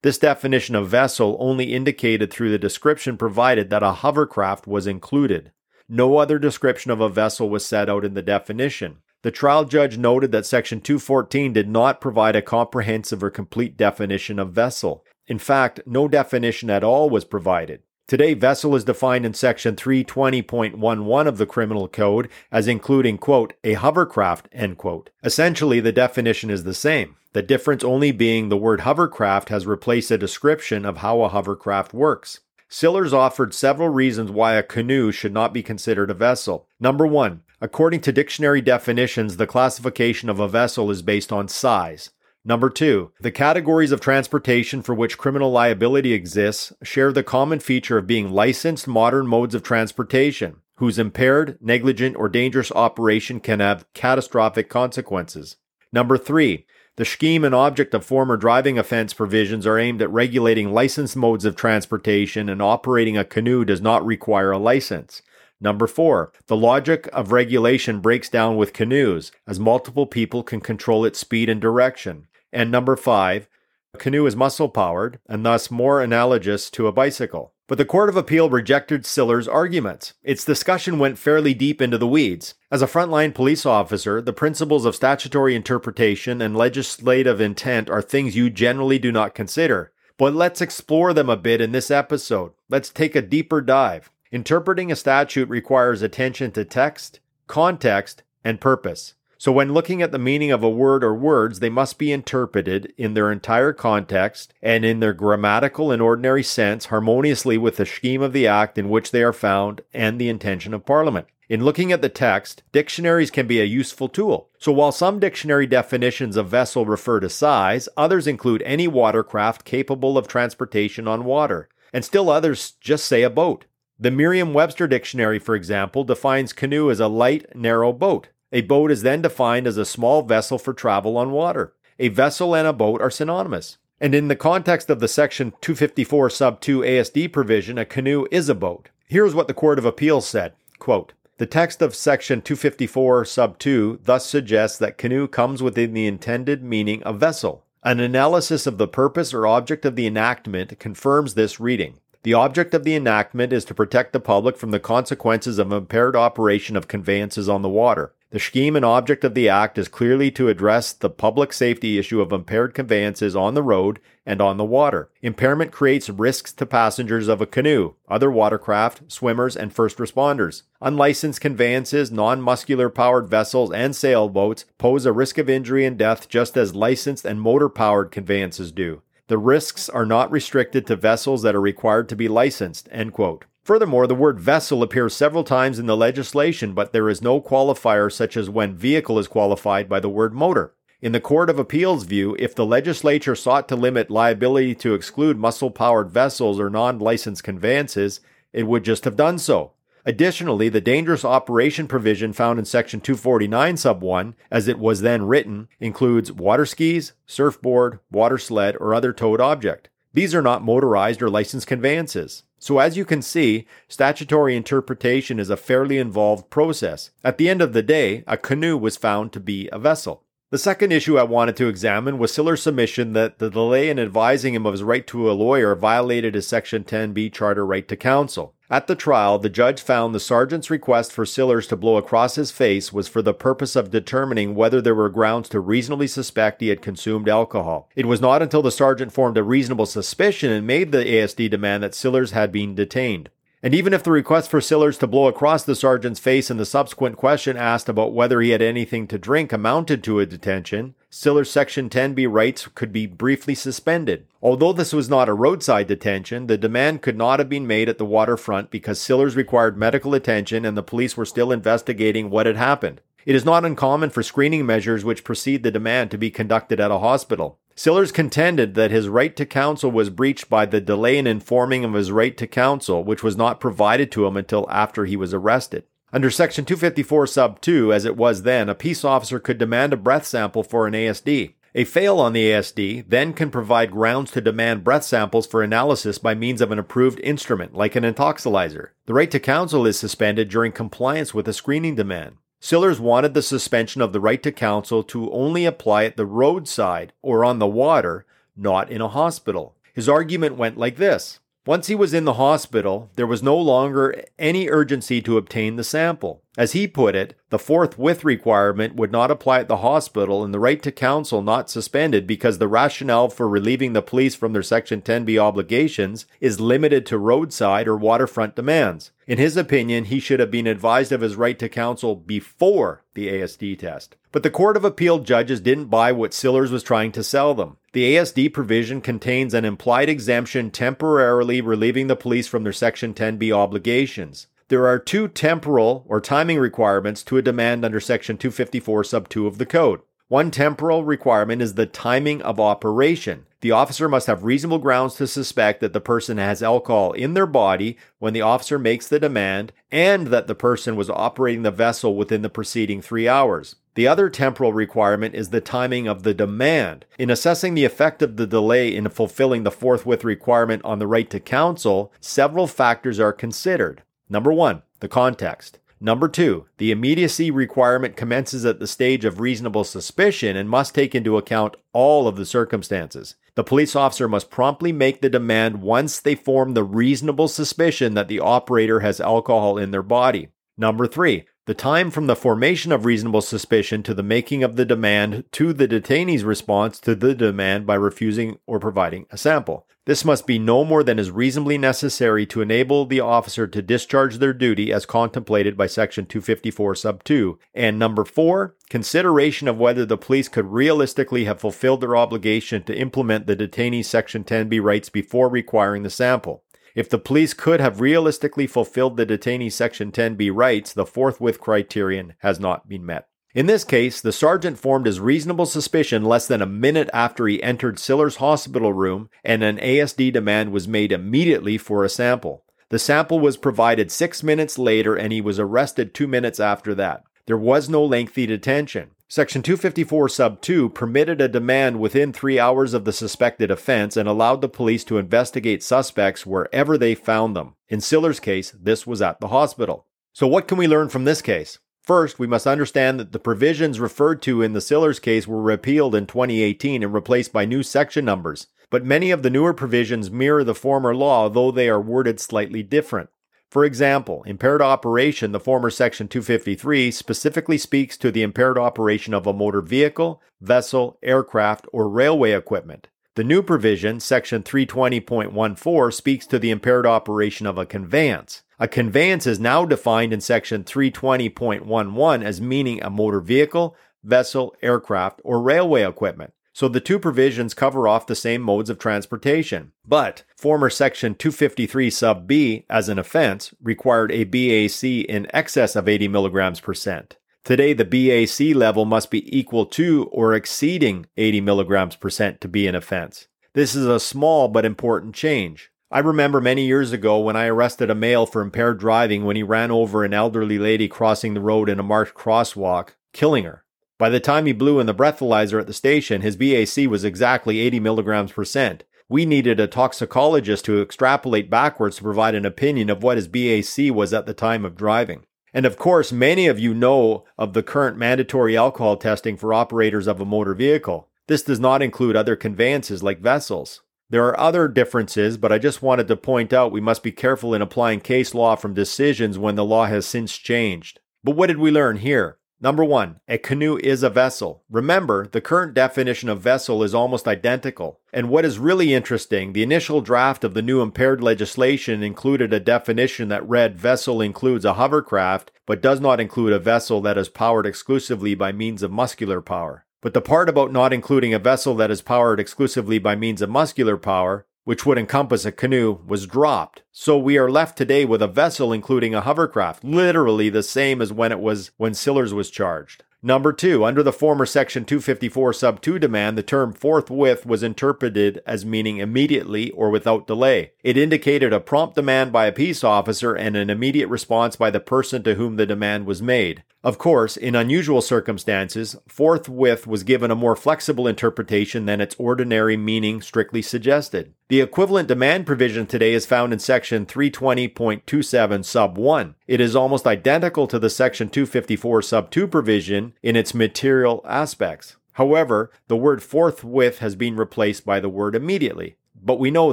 This 0.03 0.19
definition 0.19 0.77
of 0.77 0.89
vessel 0.89 1.37
only 1.41 1.75
indicated 1.75 2.33
through 2.33 2.51
the 2.51 2.59
description 2.59 3.17
provided 3.17 3.71
that 3.71 3.83
a 3.83 3.93
hovercraft 3.93 4.69
was 4.69 4.87
included. 4.87 5.51
No 5.89 6.19
other 6.19 6.39
description 6.39 6.93
of 6.93 7.01
a 7.01 7.09
vessel 7.09 7.51
was 7.51 7.67
set 7.67 7.89
out 7.89 8.05
in 8.05 8.15
the 8.15 8.23
definition. 8.23 8.99
The 9.23 9.33
trial 9.33 9.65
judge 9.65 9.99
noted 9.99 10.31
that 10.31 10.47
Section 10.47 10.81
214 10.81 11.53
did 11.53 11.69
not 11.69 12.01
provide 12.01 12.37
a 12.37 12.43
comprehensive 12.43 13.25
or 13.25 13.31
complete 13.31 13.77
definition 13.77 14.39
of 14.39 14.53
vessel. 14.53 15.05
In 15.27 15.41
fact, 15.41 15.81
no 15.85 16.07
definition 16.07 16.71
at 16.71 16.85
all 16.85 17.11
was 17.11 17.25
provided. 17.25 17.83
Today, 18.09 18.35
vessel 18.35 18.77
is 18.77 18.85
defined 18.85 19.27
in 19.27 19.35
section 19.35 19.75
320.11 19.75 21.27
of 21.27 21.39
the 21.39 21.47
Criminal 21.47 21.89
Code 21.89 22.29
as 22.53 22.69
including, 22.69 23.19
quote, 23.19 23.55
a 23.65 23.73
hovercraft, 23.73 24.49
end 24.53 24.79
quote. 24.79 25.11
Essentially, 25.25 25.81
the 25.81 25.91
definition 25.91 26.49
is 26.49 26.63
the 26.63 26.73
same, 26.73 27.17
the 27.33 27.43
difference 27.43 27.83
only 27.83 28.13
being 28.13 28.49
the 28.49 28.57
word 28.57 28.83
hovercraft 28.83 29.49
has 29.49 29.67
replaced 29.67 30.13
a 30.13 30.19
description 30.19 30.85
of 30.85 30.99
how 30.99 31.23
a 31.23 31.29
hovercraft 31.29 31.93
works. 31.93 32.39
Sillars 32.69 33.13
offered 33.13 33.53
several 33.53 33.89
reasons 33.89 34.31
why 34.31 34.55
a 34.55 34.63
canoe 34.63 35.11
should 35.11 35.33
not 35.33 35.53
be 35.53 35.65
considered 35.65 36.09
a 36.09 36.15
vessel. 36.15 36.69
Number 36.79 37.09
one, 37.09 37.43
according 37.61 38.03
to 38.03 38.13
dictionary 38.13 38.61
definitions, 38.61 39.37
the 39.37 39.49
classification 39.49 40.29
of 40.29 40.39
a 40.39 40.47
vessel 40.47 40.93
is 40.93 41.03
based 41.03 41.33
on 41.33 41.49
size. 41.49 42.11
Number 42.49 42.71
two, 42.71 43.11
the 43.21 43.33
categories 43.33 43.91
of 43.91 44.01
transportation 44.01 44.81
for 44.81 44.95
which 44.95 45.19
criminal 45.19 45.51
liability 45.51 46.13
exists 46.13 46.73
share 46.81 47.11
the 47.11 47.25
common 47.25 47.59
feature 47.59 47.99
of 47.99 48.07
being 48.07 48.31
licensed 48.31 48.87
modern 48.87 49.27
modes 49.27 49.53
of 49.53 49.65
transportation, 49.65 50.59
whose 50.77 50.97
impaired, 50.97 51.59
negligent, 51.61 52.15
or 52.15 52.29
dangerous 52.29 52.71
operation 52.71 53.41
can 53.41 53.59
have 53.59 53.85
catastrophic 53.95 54.69
consequences. 54.69 55.57
Number 55.93 56.17
three, 56.17 56.67
the 56.95 57.05
scheme 57.05 57.43
and 57.43 57.53
object 57.53 57.95
of 57.95 58.05
former 58.05 58.37
driving 58.37 58.79
offense 58.79 59.13
provisions 59.13 59.67
are 59.67 59.77
aimed 59.77 60.01
at 60.01 60.13
regulating 60.13 60.73
licensed 60.73 61.17
modes 61.17 61.45
of 61.45 61.57
transportation, 61.57 62.49
and 62.49 62.63
operating 62.63 63.19
a 63.19 63.25
canoe 63.25 63.65
does 63.65 63.81
not 63.81 64.07
require 64.07 64.53
a 64.53 64.59
license. 64.59 65.21
Number 65.61 65.89
four, 65.89 66.31
the 66.47 66.57
logic 66.57 67.09
of 67.13 67.33
regulation 67.33 67.99
breaks 67.99 68.29
down 68.29 68.57
with 68.57 68.73
canoes, 68.73 69.33
as 69.49 69.59
multiple 69.59 70.07
people 70.07 70.45
can 70.45 70.61
control 70.61 71.05
its 71.05 71.19
speed 71.19 71.49
and 71.49 71.61
direction. 71.61 72.29
And 72.57 72.71
number 72.71 72.97
five, 72.97 73.51
a 73.93 73.99
canoe 73.99 74.25
is 74.25 74.35
muscle 74.35 74.71
powered 74.71 75.19
and 75.29 75.45
thus 75.45 75.71
more 75.71 76.01
analogous 76.01 76.71
to 76.71 76.87
a 76.87 76.93
bicycle. 76.93 77.53
But 77.67 77.77
the 77.77 77.85
Court 77.85 78.09
of 78.09 78.17
Appeal 78.17 78.49
rejected 78.49 79.05
Sillars' 79.05 79.47
arguments. 79.47 80.15
Its 80.23 80.43
discussion 80.43 80.99
went 80.99 81.19
fairly 81.19 81.53
deep 81.53 81.83
into 81.83 81.99
the 81.99 82.07
weeds. 82.07 82.55
As 82.71 82.81
a 82.81 82.87
frontline 82.87 83.35
police 83.35 83.67
officer, 83.67 84.23
the 84.23 84.33
principles 84.33 84.87
of 84.87 84.97
statutory 84.97 85.55
interpretation 85.55 86.41
and 86.41 86.57
legislative 86.57 87.43
intent 87.43 87.91
are 87.91 88.01
things 88.01 88.37
you 88.37 88.49
generally 88.49 88.99
do 88.99 89.13
not 89.13 89.35
consider. 89.35 89.93
But 90.17 90.33
let's 90.33 90.63
explore 90.63 91.13
them 91.13 91.29
a 91.29 91.37
bit 91.37 91.61
in 91.61 91.73
this 91.73 91.91
episode. 91.91 92.53
Let's 92.71 92.89
take 92.89 93.15
a 93.15 93.21
deeper 93.21 93.61
dive. 93.61 94.11
Interpreting 94.33 94.91
a 94.91 94.97
statute 94.97 95.51
requires 95.51 96.01
attention 96.01 96.53
to 96.53 96.65
text, 96.65 97.21
context, 97.49 98.23
and 98.43 98.63
purpose. 98.63 99.13
So, 99.39 99.53
when 99.53 99.75
looking 99.75 100.01
at 100.01 100.13
the 100.13 100.19
meaning 100.19 100.51
of 100.51 100.63
a 100.63 100.71
word 100.71 101.05
or 101.05 101.15
words, 101.15 101.61
they 101.61 101.69
must 101.69 101.99
be 101.99 102.11
interpreted 102.11 102.95
in 102.97 103.15
their 103.15 103.31
entire 103.31 103.73
context 103.75 104.55
and 104.63 104.85
in 104.85 105.01
their 105.01 105.13
grammatical 105.13 105.91
and 105.93 106.01
ordinary 106.01 106.43
sense 106.43 106.87
harmoniously 106.87 107.59
with 107.59 107.77
the 107.77 107.85
scheme 107.85 108.23
of 108.23 108.33
the 108.33 108.47
act 108.47 108.79
in 108.79 108.89
which 108.89 109.11
they 109.11 109.23
are 109.23 109.35
found 109.35 109.83
and 109.93 110.19
the 110.19 110.31
intention 110.31 110.73
of 110.73 110.87
Parliament. 110.87 111.27
In 111.49 111.65
looking 111.65 111.93
at 111.93 112.03
the 112.03 112.09
text, 112.09 112.65
dictionaries 112.73 113.31
can 113.31 113.47
be 113.47 113.61
a 113.61 113.65
useful 113.65 114.09
tool. 114.09 114.49
So, 114.59 114.73
while 114.73 114.91
some 114.91 115.21
dictionary 115.21 115.67
definitions 115.67 116.37
of 116.37 116.49
vessel 116.49 116.87
refer 116.87 117.21
to 117.21 117.29
size, 117.29 117.89
others 117.97 118.27
include 118.27 118.63
any 118.63 118.89
watercraft 118.89 119.65
capable 119.65 120.17
of 120.17 120.27
transportation 120.27 121.07
on 121.07 121.25
water, 121.25 121.69
and 121.93 122.05
still 122.05 122.31
others 122.31 122.73
just 122.81 123.05
say 123.05 123.23
a 123.23 123.31
boat. 123.31 123.67
The 123.99 124.11
Merriam 124.11 124.55
Webster 124.55 124.89
Dictionary, 124.89 125.39
for 125.39 125.55
example, 125.55 126.05
defines 126.05 126.53
canoe 126.53 126.91
as 126.91 127.01
a 127.01 127.09
light, 127.09 127.55
narrow 127.55 127.93
boat. 127.93 128.29
A 128.57 128.63
boat 128.63 128.91
is 128.91 129.03
then 129.03 129.21
defined 129.21 129.67
as 129.67 129.77
a 129.77 129.85
small 129.85 130.23
vessel 130.23 130.57
for 130.57 130.73
travel 130.73 131.19
on 131.19 131.31
water. 131.31 131.75
A 131.99 132.09
vessel 132.09 132.57
and 132.57 132.67
a 132.67 132.73
boat 132.73 133.03
are 133.03 133.11
synonymous. 133.11 133.77
And 134.01 134.15
in 134.15 134.29
the 134.29 134.35
context 134.35 134.89
of 134.89 134.99
the 134.99 135.09
Section 135.09 135.53
254 135.61 136.31
Sub 136.31 136.63
2 136.63 136.81
ASD 136.81 137.31
provision, 137.35 137.77
a 137.77 137.85
canoe 137.85 138.27
is 138.31 138.49
a 138.49 138.55
boat. 138.55 138.89
Here's 139.09 139.35
what 139.35 139.47
the 139.47 139.53
Court 139.53 139.79
of 139.79 139.85
Appeals 139.85 140.27
said 140.27 140.55
quote, 140.79 141.13
The 141.37 141.45
text 141.45 141.83
of 141.83 141.95
Section 141.95 142.41
254 142.41 143.27
Sub 143.27 143.59
2 143.59 144.01
thus 144.05 144.25
suggests 144.25 144.79
that 144.79 144.97
canoe 144.97 145.29
comes 145.29 145.63
within 145.63 145.93
the 145.93 146.07
intended 146.07 146.65
meaning 146.65 147.03
of 147.03 147.21
vessel. 147.21 147.63
An 147.83 148.01
analysis 148.01 148.67
of 148.67 148.79
the 148.79 148.89
purpose 148.89 149.35
or 149.35 149.47
object 149.47 149.85
of 149.85 149.97
the 149.97 150.07
enactment 150.07 150.79
confirms 150.79 151.35
this 151.35 151.61
reading. 151.61 151.99
The 152.23 152.33
object 152.33 152.73
of 152.73 152.85
the 152.85 152.95
enactment 152.95 153.53
is 153.53 153.67
to 153.67 153.75
protect 153.75 154.15
the 154.15 154.19
public 154.19 154.57
from 154.57 154.71
the 154.71 154.81
consequences 154.81 155.59
of 155.59 155.73
impaired 155.73 156.17
operation 156.17 156.75
of 156.75 156.89
conveyances 156.89 157.51
on 157.51 157.61
the 157.61 157.69
water. 157.69 158.15
The 158.31 158.41
scheme 158.41 158.75
and 158.75 158.85
object 158.85 159.23
of 159.23 159.35
the 159.35 159.49
Act 159.49 159.79
is 159.79 159.87
clearly 159.87 160.33
to 160.33 160.49
address 160.49 160.93
the 160.93 161.09
public 161.09 161.53
safety 161.53 161.97
issue 161.97 162.21
of 162.21 162.33
impaired 162.33 162.75
conveyances 162.75 163.37
on 163.37 163.55
the 163.55 163.63
road 163.63 164.01
and 164.27 164.41
on 164.41 164.57
the 164.57 164.65
water. 164.65 165.09
Impairment 165.23 165.71
creates 165.71 166.11
risks 166.11 166.53
to 166.55 166.67
passengers 166.67 167.29
of 167.29 167.41
a 167.41 167.47
canoe, 167.47 167.95
other 168.09 168.29
watercraft, 168.29 169.03
swimmers, 169.07 169.57
and 169.57 169.73
first 169.73 169.99
responders. 169.99 170.63
Unlicensed 170.83 171.41
conveyances, 171.41 172.11
non 172.11 172.43
muscular 172.43 172.91
powered 172.91 173.29
vessels, 173.29 173.71
and 173.71 173.95
sailboats 173.95 174.65
pose 174.77 175.07
a 175.07 175.13
risk 175.13 175.39
of 175.39 175.49
injury 175.49 175.85
and 175.85 175.97
death 175.97 176.29
just 176.29 176.57
as 176.57 176.75
licensed 176.75 177.25
and 177.25 177.41
motor 177.41 177.69
powered 177.69 178.11
conveyances 178.11 178.73
do. 178.73 179.03
The 179.29 179.39
risks 179.39 179.89
are 179.89 180.07
not 180.07 180.33
restricted 180.33 180.85
to 180.89 180.97
vessels 180.97 181.43
that 181.43 181.55
are 181.55 181.61
required 181.61 182.09
to 182.09 182.17
be 182.17 182.27
licensed. 182.27 182.89
End 182.91 183.13
quote. 183.13 183.45
Furthermore, 183.67 184.07
the 184.07 184.15
word 184.15 184.39
vessel 184.39 184.81
appears 184.81 185.13
several 185.13 185.43
times 185.43 185.81
in 185.81 185.87
the 185.87 185.97
legislation, 185.97 186.73
but 186.73 186.93
there 186.93 187.09
is 187.09 187.21
no 187.21 187.41
qualifier 187.41 188.13
such 188.13 188.37
as 188.37 188.49
when 188.49 188.77
vehicle 188.77 189.19
is 189.19 189.27
qualified 189.27 189.89
by 189.89 189.99
the 189.99 190.09
word 190.09 190.33
motor. 190.33 190.73
In 191.03 191.11
the 191.11 191.19
Court 191.19 191.51
of 191.51 191.59
Appeals 191.59 192.05
view, 192.05 192.37
if 192.39 192.55
the 192.55 192.65
legislature 192.65 193.35
sought 193.35 193.69
to 193.69 193.75
limit 193.75 194.09
liability 194.09 194.77
to 194.77 194.95
exclude 194.95 195.37
muscle 195.37 195.73
powered 195.73 196.13
vessels 196.13 196.61
or 196.61 196.71
non 196.71 197.01
licensed 197.01 197.43
conveyances, 197.43 198.21
it 198.53 198.69
would 198.69 198.85
just 198.85 199.03
have 199.03 199.17
done 199.17 199.37
so. 199.37 199.73
Additionally, 200.05 200.69
the 200.69 200.81
dangerous 200.81 201.25
operation 201.25 201.89
provision 201.89 202.33
found 202.33 202.61
in 202.61 202.65
Section 202.65 203.01
249 203.01 203.79
Sub 203.79 204.01
1, 204.01 204.37
as 204.49 204.69
it 204.69 204.79
was 204.79 205.01
then 205.01 205.27
written, 205.27 205.67
includes 205.81 206.31
water 206.31 206.67
skis, 206.67 207.15
surfboard, 207.27 207.99
water 208.13 208.39
sled, 208.39 208.77
or 208.79 208.95
other 208.95 209.13
towed 209.13 209.41
object. 209.41 209.89
These 210.13 210.37
are 210.37 210.41
not 210.41 210.63
motorized 210.63 211.21
or 211.21 211.29
licensed 211.29 211.67
conveyances. 211.67 212.45
So, 212.67 212.81
as 212.81 212.97
you 212.97 213.05
can 213.05 213.23
see, 213.23 213.65
statutory 213.87 214.57
interpretation 214.57 215.39
is 215.39 215.51
a 215.51 215.57
fairly 215.57 215.99
involved 215.99 216.51
process. 216.51 217.11
At 217.23 217.39
the 217.39 217.49
end 217.49 217.63
of 217.63 217.75
the 217.75 217.81
day, 217.81 218.25
a 218.27 218.37
canoe 218.37 218.77
was 218.77 218.97
found 218.97 219.33
to 219.35 219.39
be 219.39 219.69
a 219.71 219.79
vessel. 219.79 220.25
The 220.57 220.63
second 220.63 220.91
issue 220.91 221.19
I 221.19 221.23
wanted 221.23 221.55
to 221.57 221.69
examine 221.69 222.17
was 222.17 222.33
Sillars' 222.33 222.63
submission 222.63 223.13
that 223.13 223.41
the 223.41 223.51
delay 223.51 223.91
in 223.91 223.99
advising 223.99 224.55
him 224.55 224.65
of 224.65 224.73
his 224.73 224.83
right 224.83 225.07
to 225.09 225.31
a 225.31 225.37
lawyer 225.37 225.75
violated 225.75 226.35
his 226.35 226.49
Section 226.49 226.83
10b 226.83 227.31
charter 227.35 227.67
right 227.67 227.87
to 227.87 227.95
counsel. 227.95 228.55
At 228.71 228.87
the 228.87 228.95
trial, 228.95 229.39
the 229.39 229.51
judge 229.51 229.83
found 229.83 230.15
the 230.15 230.19
sergeant's 230.19 230.71
request 230.71 231.13
for 231.13 231.27
Sillars 231.27 231.67
to 231.67 231.77
blow 231.77 231.99
across 231.99 232.37
his 232.37 232.53
face 232.53 232.91
was 232.91 233.07
for 233.07 233.21
the 233.21 233.35
purpose 233.35 233.77
of 233.77 233.91
determining 233.91 234.55
whether 234.55 234.81
there 234.81 234.95
were 234.95 235.11
grounds 235.11 235.51
to 235.51 235.61
reasonably 235.61 236.07
suspect 236.07 236.63
he 236.63 236.69
had 236.69 236.81
consumed 236.81 237.29
alcohol. 237.29 237.91
It 237.95 238.07
was 238.07 238.23
not 238.23 238.41
until 238.41 238.63
the 238.63 238.71
sergeant 238.71 239.13
formed 239.13 239.37
a 239.37 239.43
reasonable 239.43 239.85
suspicion 239.85 240.51
and 240.51 240.67
made 240.67 240.91
the 240.91 241.05
ASD 241.05 241.51
demand 241.51 241.83
that 241.83 241.95
Sillars 241.95 242.31
had 242.31 242.51
been 242.51 242.75
detained. 242.75 243.29
And 243.67 243.75
even 243.75 243.93
if 243.93 244.05
the 244.05 244.13
request 244.13 244.49
for 244.49 244.61
Sillars 244.61 244.97
to 244.99 245.09
blow 245.09 245.27
across 245.27 245.65
the 245.65 245.75
sergeant's 245.75 246.21
face 246.21 246.51
and 246.51 246.61
the 246.61 246.65
subsequent 246.65 247.17
question 247.17 247.57
asked 247.57 247.89
about 247.89 248.13
whether 248.13 248.41
he 248.41 248.51
had 248.51 248.63
anything 248.63 249.09
to 249.09 249.19
drink 249.19 249.53
amounted 249.53 250.05
to 250.05 250.21
a 250.21 250.25
detention, 250.25 250.95
Sillars' 251.11 251.51
Section 251.51 251.91
10b 251.91 252.29
rights 252.31 252.69
could 252.77 252.93
be 252.93 253.07
briefly 253.07 253.57
suspended. 253.57 254.29
Although 254.41 254.73
this 254.73 254.93
was 254.93 255.11
not 255.11 255.29
a 255.29 255.35
roadside 255.35 255.89
detention, 255.89 256.47
the 256.47 256.57
demand 256.57 257.03
could 257.03 257.17
not 257.17 257.41
have 257.41 257.49
been 257.49 257.67
made 257.67 257.89
at 257.89 257.99
the 257.99 258.05
waterfront 258.05 258.71
because 258.71 259.01
Sillars 259.01 259.35
required 259.35 259.77
medical 259.77 260.15
attention 260.15 260.65
and 260.65 260.77
the 260.77 260.83
police 260.85 261.17
were 261.17 261.25
still 261.25 261.51
investigating 261.51 262.31
what 262.31 262.47
had 262.47 262.57
happened. 262.57 263.01
It 263.25 263.35
is 263.35 263.45
not 263.45 263.65
uncommon 263.65 264.11
for 264.11 264.23
screening 264.23 264.65
measures 264.65 265.05
which 265.05 265.25
precede 265.25 265.65
the 265.65 265.73
demand 265.73 266.13
to 266.13 266.19
be 266.19 266.31
conducted 266.31 266.79
at 266.79 266.93
a 266.93 267.01
hospital. 267.01 267.59
Sillars 267.79 268.11
contended 268.11 268.75
that 268.75 268.91
his 268.91 269.07
right 269.07 269.37
to 269.37 269.45
counsel 269.45 269.91
was 269.91 270.09
breached 270.09 270.49
by 270.49 270.65
the 270.65 270.81
delay 270.81 271.19
in 271.19 271.27
informing 271.27 271.85
of 271.85 271.93
his 271.93 272.11
right 272.11 272.35
to 272.39 272.47
counsel, 272.47 273.05
which 273.05 273.23
was 273.23 273.37
not 273.37 273.61
provided 273.61 274.11
to 274.13 274.27
him 274.27 274.35
until 274.35 274.67
after 274.71 275.05
he 275.05 275.15
was 275.15 275.35
arrested. 275.35 275.85
Under 276.11 276.31
Section 276.31 276.65
254 276.65 277.27
Sub 277.27 277.61
2, 277.61 277.93
as 277.93 278.07
it 278.07 278.17
was 278.17 278.43
then, 278.43 278.71
a 278.71 278.75
peace 278.75 279.05
officer 279.05 279.39
could 279.39 279.59
demand 279.59 279.93
a 279.93 279.99
breath 279.99 280.27
sample 280.27 280.63
for 280.63 280.87
an 280.87 280.95
ASD. 280.95 281.53
A 281.75 281.85
fail 281.85 282.19
on 282.19 282.33
the 282.33 282.51
ASD 282.51 283.05
then 283.07 283.35
can 283.35 283.51
provide 283.51 283.91
grounds 283.91 284.31
to 284.31 284.41
demand 284.41 284.83
breath 284.83 285.05
samples 285.05 285.47
for 285.47 285.63
analysis 285.63 286.17
by 286.17 286.35
means 286.35 286.63
of 286.63 286.73
an 286.73 286.79
approved 286.79 287.21
instrument, 287.21 287.75
like 287.75 287.95
an 287.95 288.05
Intoxilyzer. 288.05 288.89
The 289.05 289.13
right 289.13 289.31
to 289.31 289.39
counsel 289.39 289.87
is 289.87 289.99
suspended 289.99 290.49
during 290.49 290.73
compliance 290.73 291.35
with 291.35 291.47
a 291.47 291.53
screening 291.53 291.95
demand. 291.95 292.37
Sillars 292.67 292.99
wanted 292.99 293.33
the 293.33 293.43
suspension 293.43 294.03
of 294.03 294.13
the 294.13 294.19
right 294.19 294.43
to 294.43 294.51
counsel 294.51 295.05
to 295.05 295.31
only 295.31 295.65
apply 295.65 296.03
at 296.03 296.17
the 296.17 296.27
roadside 296.27 297.13
or 297.23 297.45
on 297.45 297.61
the 297.61 297.67
water, 297.69 298.27
not 298.57 298.91
in 298.91 299.01
a 299.01 299.07
hospital. 299.07 299.77
His 299.95 300.09
argument 300.09 300.57
went 300.57 300.77
like 300.77 300.97
this 300.97 301.39
Once 301.65 301.87
he 301.87 301.95
was 301.95 302.13
in 302.13 302.25
the 302.25 302.33
hospital, 302.33 303.09
there 303.15 303.25
was 303.25 303.41
no 303.41 303.57
longer 303.57 304.21
any 304.37 304.69
urgency 304.69 305.23
to 305.23 305.39
obtain 305.39 305.77
the 305.77 305.85
sample. 305.85 306.43
As 306.57 306.73
he 306.73 306.89
put 306.89 307.15
it, 307.15 307.35
the 307.51 307.59
forthwith 307.59 308.25
requirement 308.25 308.97
would 308.97 309.13
not 309.13 309.31
apply 309.31 309.61
at 309.61 309.69
the 309.69 309.79
hospital 309.79 310.43
and 310.43 310.55
the 310.55 310.59
right 310.59 310.83
to 310.83 310.91
counsel 310.91 311.43
not 311.43 311.69
suspended 311.69 312.27
because 312.27 312.57
the 312.57 312.67
rationale 312.67 313.29
for 313.29 313.47
relieving 313.47 313.93
the 313.93 314.01
police 314.01 314.35
from 314.35 314.55
their 314.55 314.63
Section 314.63 315.03
10b 315.03 315.39
obligations 315.39 316.25
is 316.41 316.59
limited 316.59 317.05
to 317.07 317.19
roadside 317.19 317.87
or 317.87 317.97
waterfront 317.97 318.57
demands. 318.57 319.11
In 319.27 319.37
his 319.37 319.57
opinion, 319.57 320.05
he 320.05 320.19
should 320.19 320.41
have 320.41 320.51
been 320.51 320.67
advised 320.67 321.13
of 321.13 321.21
his 321.21 321.37
right 321.37 321.59
to 321.59 321.69
counsel 321.69 322.17
before 322.17 323.03
the 323.13 323.29
ASD 323.29 323.79
test. 323.79 324.17
But 324.33 324.43
the 324.43 324.51
Court 324.51 324.79
of 324.79 324.85
Appeal 324.85 325.19
judges 325.19 325.61
didn't 325.61 325.87
buy 325.87 326.13
what 326.13 326.33
Sillars 326.33 326.71
was 326.71 326.83
trying 326.83 327.13
to 327.13 327.25
sell 327.25 327.55
them. 327.55 327.77
The 327.93 328.15
ASD 328.15 328.53
provision 328.55 329.01
contains 329.03 329.53
an 329.53 329.65
implied 329.65 330.09
exemption 330.09 330.71
temporarily 330.71 331.61
relieving 331.61 332.07
the 332.07 332.17
police 332.17 332.47
from 332.47 332.63
their 332.63 332.73
Section 332.73 333.13
10b 333.13 333.55
obligations. 333.55 334.47
There 334.69 334.89
are 334.89 334.99
two 334.99 335.29
temporal 335.29 336.05
or 336.09 336.21
timing 336.21 336.59
requirements 336.59 337.23
to 337.25 337.37
a 337.37 337.43
demand 337.43 337.85
under 337.85 338.01
Section 338.01 338.37
254 338.37 339.05
sub 339.05 339.29
2 339.29 339.47
of 339.47 339.59
the 339.59 339.67
Code. 339.67 340.01
One 340.27 340.51
temporal 340.51 341.05
requirement 341.05 341.63
is 341.63 341.75
the 341.75 341.87
timing 341.87 342.43
of 342.43 342.59
operation. 342.59 343.47
The 343.61 343.71
officer 343.71 344.09
must 344.09 344.27
have 344.27 344.43
reasonable 344.43 344.81
grounds 344.81 345.15
to 345.17 345.29
suspect 345.29 345.81
that 345.83 345.93
the 345.93 346.01
person 346.01 346.39
has 346.39 346.65
alcohol 346.65 347.13
in 347.13 347.35
their 347.35 347.47
body 347.47 347.97
when 348.19 348.33
the 348.33 348.41
officer 348.41 348.77
makes 348.77 349.07
the 349.07 349.21
demand 349.21 349.73
and 349.93 350.27
that 350.29 350.49
the 350.49 350.55
person 350.57 350.97
was 350.97 351.11
operating 351.11 351.63
the 351.63 351.71
vessel 351.71 352.17
within 352.17 352.43
the 352.43 352.51
preceding 352.51 353.01
three 353.01 353.29
hours. 353.29 353.77
The 353.95 354.09
other 354.09 354.29
temporal 354.29 354.73
requirement 354.73 355.37
is 355.37 355.51
the 355.51 355.61
timing 355.61 356.09
of 356.09 356.25
the 356.25 356.35
demand. 356.35 357.05
In 357.21 357.31
assessing 357.31 357.75
the 357.75 357.85
effect 357.85 358.21
of 358.21 358.37
the 358.37 358.49
delay 358.49 358.93
in 358.93 359.09
fulfilling 359.11 359.63
the 359.63 359.71
forthwith 359.71 360.25
requirement 360.25 360.85
on 360.85 360.99
the 360.99 361.07
right 361.07 361.31
to 361.31 361.39
counsel, 361.39 362.13
several 362.21 362.67
factors 362.67 363.21
are 363.21 363.33
considered. 363.33 364.03
Number 364.29 364.53
one, 364.53 364.83
the 365.01 365.09
context. 365.09 365.79
Number 366.01 366.29
two, 366.29 366.67
the 366.77 366.91
immediacy 366.91 367.51
requirement 367.51 368.17
commences 368.17 368.67
at 368.67 368.81
the 368.81 368.87
stage 368.87 369.25
of 369.25 369.41
reasonable 369.41 369.85
suspicion 369.85 370.57
and 370.57 370.69
must 370.69 370.95
take 370.95 371.15
into 371.15 371.39
account 371.39 371.77
all 371.93 372.29
of 372.29 372.37
the 372.37 372.45
circumstances. 372.45 373.37
The 373.55 373.65
police 373.65 373.97
officer 373.97 374.29
must 374.29 374.51
promptly 374.51 374.93
make 374.93 375.23
the 375.23 375.31
demand 375.31 375.81
once 375.81 376.21
they 376.21 376.35
form 376.35 376.75
the 376.75 376.85
reasonable 376.85 377.49
suspicion 377.49 378.13
that 378.13 378.29
the 378.29 378.41
operator 378.41 379.01
has 379.01 379.21
alcohol 379.21 379.79
in 379.79 379.91
their 379.91 380.03
body. 380.03 380.49
Number 380.77 381.07
three, 381.07 381.47
the 381.67 381.75
time 381.75 382.13
from 382.13 382.29
the 382.29 382.37
formation 382.37 382.93
of 382.93 383.05
reasonable 383.05 383.43
suspicion 383.43 384.03
to 384.05 384.15
the 384.15 384.23
making 384.23 384.63
of 384.63 384.77
the 384.77 384.85
demand 384.85 385.45
to 385.51 385.73
the 385.73 385.89
detainee's 385.89 386.45
response 386.45 387.01
to 387.01 387.15
the 387.15 387.35
demand 387.35 387.87
by 387.87 387.95
refusing 387.95 388.57
or 388.67 388.79
providing 388.79 389.27
a 389.31 389.37
sample. 389.37 389.87
This 390.07 390.25
must 390.25 390.47
be 390.47 390.61
no 390.61 390.85
more 390.85 391.03
than 391.03 391.19
is 391.19 391.33
reasonably 391.33 391.77
necessary 391.77 392.47
to 392.47 392.61
enable 392.61 393.07
the 393.07 393.19
officer 393.19 393.67
to 393.67 393.83
discharge 393.83 394.39
their 394.39 394.53
duty 394.53 394.93
as 394.93 395.05
contemplated 395.05 395.77
by 395.77 395.89
Section 395.89 396.27
254 396.27 396.95
Sub 396.95 397.25
2. 397.25 397.59
And 397.75 397.99
number 397.99 398.25
four, 398.25 398.77
consideration 398.89 399.67
of 399.67 399.79
whether 399.79 400.07
the 400.07 400.17
police 400.17 400.47
could 400.47 400.67
realistically 400.67 401.47
have 401.47 401.61
fulfilled 401.61 402.03
their 402.03 402.17
obligation 402.17 402.85
to 402.85 402.97
implement 402.97 403.49
the 403.49 403.57
detainee's 403.57 404.07
Section 404.07 404.45
10b 404.45 404.81
rights 404.81 405.09
before 405.09 405.49
requiring 405.49 406.05
the 406.05 406.11
sample. 406.11 406.63
If 406.97 407.11
the 407.11 407.19
police 407.19 407.53
could 407.53 407.79
have 407.79 408.01
realistically 408.01 408.67
fulfilled 408.67 409.19
the 409.19 409.27
detainee's 409.27 409.75
Section 409.75 410.11
10b 410.11 410.51
rights, 410.53 410.95
the 410.95 411.05
forthwith 411.05 411.61
criterion 411.61 412.33
has 412.39 412.59
not 412.59 412.89
been 412.89 413.05
met. 413.05 413.29
In 413.55 413.67
this 413.67 413.85
case, 413.85 414.23
the 414.23 414.33
sergeant 414.33 414.79
formed 414.79 415.05
his 415.05 415.21
reasonable 415.21 415.67
suspicion 415.67 416.25
less 416.25 416.49
than 416.49 416.63
a 416.63 416.67
minute 416.67 417.11
after 417.13 417.47
he 417.47 417.63
entered 417.63 417.99
Sillars' 417.99 418.37
hospital 418.37 418.95
room, 418.95 419.29
and 419.45 419.63
an 419.63 419.77
ASD 419.77 420.33
demand 420.33 420.73
was 420.73 420.89
made 420.89 421.13
immediately 421.13 421.77
for 421.77 422.03
a 422.03 422.09
sample. 422.09 422.65
The 422.89 422.99
sample 422.99 423.41
was 423.41 423.59
provided 423.59 424.11
six 424.11 424.43
minutes 424.43 424.79
later, 424.79 425.15
and 425.15 425.35
he 425.35 425.43
was 425.43 425.59
arrested 425.59 426.15
two 426.15 426.27
minutes 426.27 426.59
after 426.59 426.95
that. 426.95 427.25
There 427.45 427.59
was 427.59 427.91
no 427.91 428.03
lengthy 428.03 428.47
detention. 428.47 429.11
Section 429.29 429.61
254 429.61 430.29
sub 430.29 430.61
2 430.61 430.91
permitted 430.91 431.41
a 431.41 431.49
demand 431.49 431.99
within 431.99 432.33
three 432.33 432.61
hours 432.61 432.95
of 432.95 433.05
the 433.05 433.13
suspected 433.13 433.73
offense 433.73 434.17
and 434.17 434.29
allowed 434.29 434.61
the 434.61 434.69
police 434.69 435.03
to 435.03 435.19
investigate 435.19 435.83
suspects 435.83 436.47
wherever 436.47 436.97
they 436.97 437.17
found 437.17 437.57
them. 437.57 437.75
In 437.89 438.01
Sillars' 438.01 438.39
case, 438.39 438.71
this 438.81 439.05
was 439.05 439.21
at 439.21 439.41
the 439.41 439.49
hospital. 439.49 440.07
So, 440.33 440.47
what 440.47 440.69
can 440.69 440.79
we 440.79 440.87
learn 440.87 441.09
from 441.09 441.25
this 441.25 441.43
case? 441.43 441.81
First, 442.03 442.39
we 442.39 442.47
must 442.47 442.69
understand 442.69 443.19
that 443.19 443.33
the 443.33 443.41
provisions 443.41 443.99
referred 443.99 444.43
to 444.43 444.63
in 444.63 444.75
the 444.75 444.81
Sillars 444.81 445.19
case 445.19 445.49
were 445.49 445.61
repealed 445.61 446.15
in 446.15 446.29
2018 446.29 447.03
and 447.03 447.13
replaced 447.13 447.53
by 447.53 447.65
new 447.65 447.83
section 447.83 448.25
numbers, 448.25 448.69
but 448.91 449.05
many 449.05 449.33
of 449.33 449.43
the 449.43 449.51
newer 449.51 449.75
provisions 449.75 450.31
mirror 450.31 450.63
the 450.63 450.73
former 450.73 451.17
law, 451.17 451.49
though 451.49 451.73
they 451.73 451.89
are 451.89 452.01
worded 452.01 452.39
slightly 452.39 452.85
different. 452.85 453.31
For 453.71 453.85
example, 453.85 454.43
impaired 454.45 454.81
operation, 454.81 455.53
the 455.53 455.61
former 455.61 455.91
section 455.91 456.29
253, 456.29 457.11
specifically 457.11 457.79
speaks 457.79 458.17
to 458.19 458.31
the 458.31 458.43
impaired 458.43 458.79
operation 458.79 459.35
of 459.35 459.47
a 459.47 459.53
motor 459.53 459.83
vehicle, 459.83 460.41
vessel, 460.61 461.19
aircraft, 461.23 461.87
or 461.93 462.09
railway 462.09 462.53
equipment. 462.53 463.09
The 463.35 463.45
new 463.45 463.63
provision, 463.63 464.21
section 464.21 464.63
320.14, 464.63 466.13
speaks 466.15 466.47
to 466.47 466.59
the 466.59 466.71
impaired 466.71 467.07
operation 467.07 467.67
of 467.67 467.77
a 467.77 467.85
conveyance. 467.85 468.63
A 468.79 468.89
conveyance 468.89 469.47
is 469.47 469.61
now 469.61 469.85
defined 469.85 470.33
in 470.33 470.41
section 470.41 470.85
320.11 470.85 472.45
as 472.45 472.61
meaning 472.61 473.03
a 473.03 473.11
motor 473.11 473.41
vehicle, 473.41 473.95
vessel, 474.25 474.75
aircraft, 474.81 475.41
or 475.45 475.61
railway 475.61 476.07
equipment. 476.07 476.53
So 476.73 476.89
the 476.89 477.01
two 477.01 477.19
provisions 477.19 477.73
cover 477.73 478.07
off 478.07 478.27
the 478.27 478.35
same 478.35 478.61
modes 478.61 478.91
of 478.91 478.99
transportation. 478.99 479.93
But 480.07 480.45
former 480.67 480.91
section 480.91 481.33
253 481.37 482.11
sub 482.11 482.49
B 482.49 482.85
as 482.91 483.09
an 483.09 483.21
offense 483.21 483.73
required 483.81 484.33
a 484.33 484.43
BAC 484.43 485.05
in 485.05 485.47
excess 485.55 485.95
of 485.95 486.09
80 486.09 486.27
milligrams 486.27 486.81
percent. 486.81 487.37
Today, 487.63 487.93
the 487.93 488.05
BAC 488.05 488.75
level 488.75 489.05
must 489.05 489.31
be 489.31 489.57
equal 489.57 489.87
to 489.87 490.29
or 490.33 490.55
exceeding 490.55 491.27
80 491.37 491.61
milligrams 491.61 492.17
percent 492.17 492.61
to 492.63 492.67
be 492.67 492.89
an 492.89 492.97
offense. 492.97 493.47
This 493.75 493.95
is 493.95 494.07
a 494.07 494.19
small 494.19 494.67
but 494.67 494.85
important 494.85 495.37
change. 495.37 495.93
I 496.11 496.19
remember 496.19 496.61
many 496.61 496.85
years 496.85 497.13
ago 497.13 497.39
when 497.39 497.55
I 497.55 497.67
arrested 497.67 498.11
a 498.11 498.17
male 498.17 498.45
for 498.45 498.61
impaired 498.61 498.99
driving 498.99 499.45
when 499.45 499.55
he 499.55 499.63
ran 499.63 499.93
over 499.93 500.25
an 500.25 500.35
elderly 500.35 500.81
lady 500.81 501.07
crossing 501.07 501.55
the 501.55 501.61
road 501.61 501.89
in 501.89 502.01
a 502.01 502.03
marked 502.03 502.35
crosswalk, 502.37 503.11
killing 503.33 503.63
her. 503.63 503.85
By 504.19 504.31
the 504.31 504.41
time 504.41 504.67
he 504.67 504.73
blew 504.73 504.99
in 504.99 505.07
the 505.07 505.15
breathalyzer 505.15 505.81
at 505.81 505.87
the 505.87 505.93
station, 505.93 506.41
his 506.41 506.57
BAC 506.57 507.09
was 507.09 507.23
exactly 507.23 507.79
80 507.79 508.01
milligrams 508.01 508.51
percent. 508.51 509.05
We 509.29 509.45
needed 509.45 509.81
a 509.81 509.87
toxicologist 509.87 510.85
to 510.85 511.03
extrapolate 511.03 511.69
backwards 511.69 512.17
to 512.17 512.23
provide 512.23 512.55
an 512.55 512.65
opinion 512.65 513.11
of 513.11 513.23
what 513.23 513.37
his 513.37 513.49
BAC 513.49 514.15
was 514.15 514.33
at 514.33 514.47
the 514.47 514.55
time 514.55 514.85
of 514.85 514.97
driving. 514.97 515.45
And 515.75 515.85
of 515.85 515.99
course, 515.99 516.33
many 516.33 516.69
of 516.69 516.79
you 516.79 516.95
know 516.95 517.45
of 517.59 517.73
the 517.73 517.83
current 517.83 518.17
mandatory 518.17 518.77
alcohol 518.77 519.17
testing 519.17 519.57
for 519.57 519.75
operators 519.75 520.27
of 520.27 520.41
a 520.41 520.45
motor 520.45 520.75
vehicle. 520.75 521.29
This 521.49 521.63
does 521.63 521.81
not 521.81 522.03
include 522.03 522.37
other 522.37 522.57
conveyances 522.57 523.23
like 523.23 523.41
vessels. 523.41 524.01
There 524.31 524.45
are 524.47 524.59
other 524.59 524.89
differences, 524.89 525.57
but 525.57 525.71
I 525.71 525.79
just 525.79 526.03
wanted 526.03 526.29
to 526.29 526.37
point 526.37 526.73
out 526.73 526.91
we 526.91 527.01
must 527.01 527.23
be 527.23 527.31
careful 527.31 527.75
in 527.75 527.83
applying 527.83 528.21
case 528.21 528.55
law 528.55 528.75
from 528.75 528.95
decisions 528.95 529.59
when 529.59 529.75
the 529.75 529.85
law 529.85 530.07
has 530.07 530.27
since 530.27 530.57
changed. 530.57 531.21
But 531.45 531.55
what 531.57 531.69
did 531.69 531.79
we 531.79 531.91
learn 531.91 532.17
here? 532.17 532.59
Number 532.79 533.03
one, 533.03 533.41
a 533.49 533.57
canoe 533.57 533.97
is 533.97 534.23
a 534.23 534.29
vessel. 534.29 534.83
Remember, 534.91 535.47
the 535.47 535.63
current 535.63 535.95
definition 535.95 536.51
of 536.51 536.61
vessel 536.61 537.03
is 537.03 537.15
almost 537.15 537.49
identical. 537.49 538.21
And 538.35 538.51
what 538.51 538.67
is 538.67 538.79
really 538.79 539.15
interesting, 539.15 539.73
the 539.73 539.83
initial 539.83 540.21
draft 540.21 540.63
of 540.63 540.75
the 540.75 540.83
new 540.83 541.01
impaired 541.01 541.43
legislation 541.43 542.23
included 542.23 542.75
a 542.75 542.81
definition 542.81 543.49
that 543.49 543.67
read 543.67 543.99
vessel 543.99 544.43
includes 544.43 544.85
a 544.85 544.95
hovercraft, 544.95 545.73
but 545.87 546.03
does 546.03 546.21
not 546.21 546.39
include 546.39 546.75
a 546.75 546.79
vessel 546.79 547.23
that 547.23 547.39
is 547.39 547.49
powered 547.49 547.87
exclusively 547.87 548.55
by 548.55 548.73
means 548.73 549.03
of 549.03 549.11
muscular 549.11 549.63
power. 549.63 550.05
But 550.21 550.35
the 550.35 550.43
part 550.43 550.69
about 550.69 550.93
not 550.93 551.15
including 551.15 551.55
a 551.55 551.59
vessel 551.59 551.95
that 551.95 552.11
is 552.11 552.21
powered 552.21 552.61
exclusively 552.61 553.19
by 553.19 553.37
means 553.37 553.63
of 553.63 553.71
muscular 553.71 554.19
power, 554.19 554.67
which 554.87 555.05
would 555.05 555.19
encompass 555.19 555.65
a 555.65 555.73
canoe, 555.73 556.21
was 556.29 556.47
dropped. 556.47 557.03
So 557.11 557.37
we 557.37 557.59
are 557.59 557.69
left 557.69 557.99
today 557.99 558.25
with 558.25 558.41
a 558.41 558.47
vessel 558.47 558.93
including 558.93 559.35
a 559.35 559.41
hovercraft, 559.41 560.05
literally 560.05 560.71
the 560.71 560.85
same 560.85 561.21
as 561.21 561.33
when 561.33 561.51
it 561.51 561.59
was 561.59 561.91
when 561.97 562.15
Sillars 562.15 562.55
was 562.55 562.71
charged. 562.71 563.25
Number 563.47 563.73
two, 563.73 564.05
under 564.05 564.25
the 564.25 564.33
former 564.33 564.67
Section 564.67 565.05
254 565.05 565.73
sub 565.73 566.01
2 566.01 566.19
demand, 566.19 566.59
the 566.59 566.65
term 566.65 566.93
forthwith 566.93 567.65
was 567.65 567.85
interpreted 567.85 568.61
as 568.67 568.85
meaning 568.85 569.19
immediately 569.19 569.93
or 569.93 570.11
without 570.11 570.49
delay. 570.49 570.95
It 571.05 571.17
indicated 571.17 571.73
a 571.73 571.79
prompt 571.79 572.17
demand 572.17 572.51
by 572.51 572.67
a 572.67 572.73
peace 572.73 573.05
officer 573.05 573.55
and 573.55 573.77
an 573.77 573.89
immediate 573.89 574.27
response 574.27 574.75
by 574.75 574.91
the 574.91 574.99
person 574.99 575.45
to 575.45 575.55
whom 575.55 575.77
the 575.77 575.87
demand 575.87 576.27
was 576.27 576.43
made. 576.43 576.83
Of 577.05 577.19
course, 577.19 577.57
in 577.57 577.77
unusual 577.77 578.21
circumstances, 578.21 579.15
forthwith 579.29 580.09
was 580.09 580.25
given 580.25 580.51
a 580.51 580.57
more 580.57 580.75
flexible 580.75 581.29
interpretation 581.29 582.07
than 582.07 582.21
its 582.21 582.35
ordinary 582.41 582.97
meaning 582.97 583.41
strictly 583.41 583.81
suggested. 583.81 584.55
The 584.71 584.81
equivalent 584.81 585.29
demand 585.29 585.67
provision 585.67 586.07
today 586.07 586.35
is 586.35 586.47
found 586.47 586.73
in 586.73 586.81
section 586.81 587.27
320.27 587.27 588.85
sub 588.85 589.17
1. 589.17 589.55
It 589.67 589.81
is 589.81 589.97
almost 589.97 590.27
identical 590.27 590.87
to 590.87 590.99
the 590.99 591.11
section 591.11 591.49
254 591.49 592.23
sub 592.23 592.51
2 592.51 592.69
provision 592.69 593.35
in 593.43 593.57
its 593.57 593.75
material 593.75 594.45
aspects. 594.49 595.17
However, 595.33 595.91
the 596.09 596.17
word 596.17 596.43
forthwith 596.43 597.19
has 597.19 597.35
been 597.35 597.57
replaced 597.57 598.07
by 598.07 598.21
the 598.21 598.29
word 598.29 598.55
immediately. 598.55 599.17
But 599.47 599.59
we 599.59 599.71
know 599.71 599.93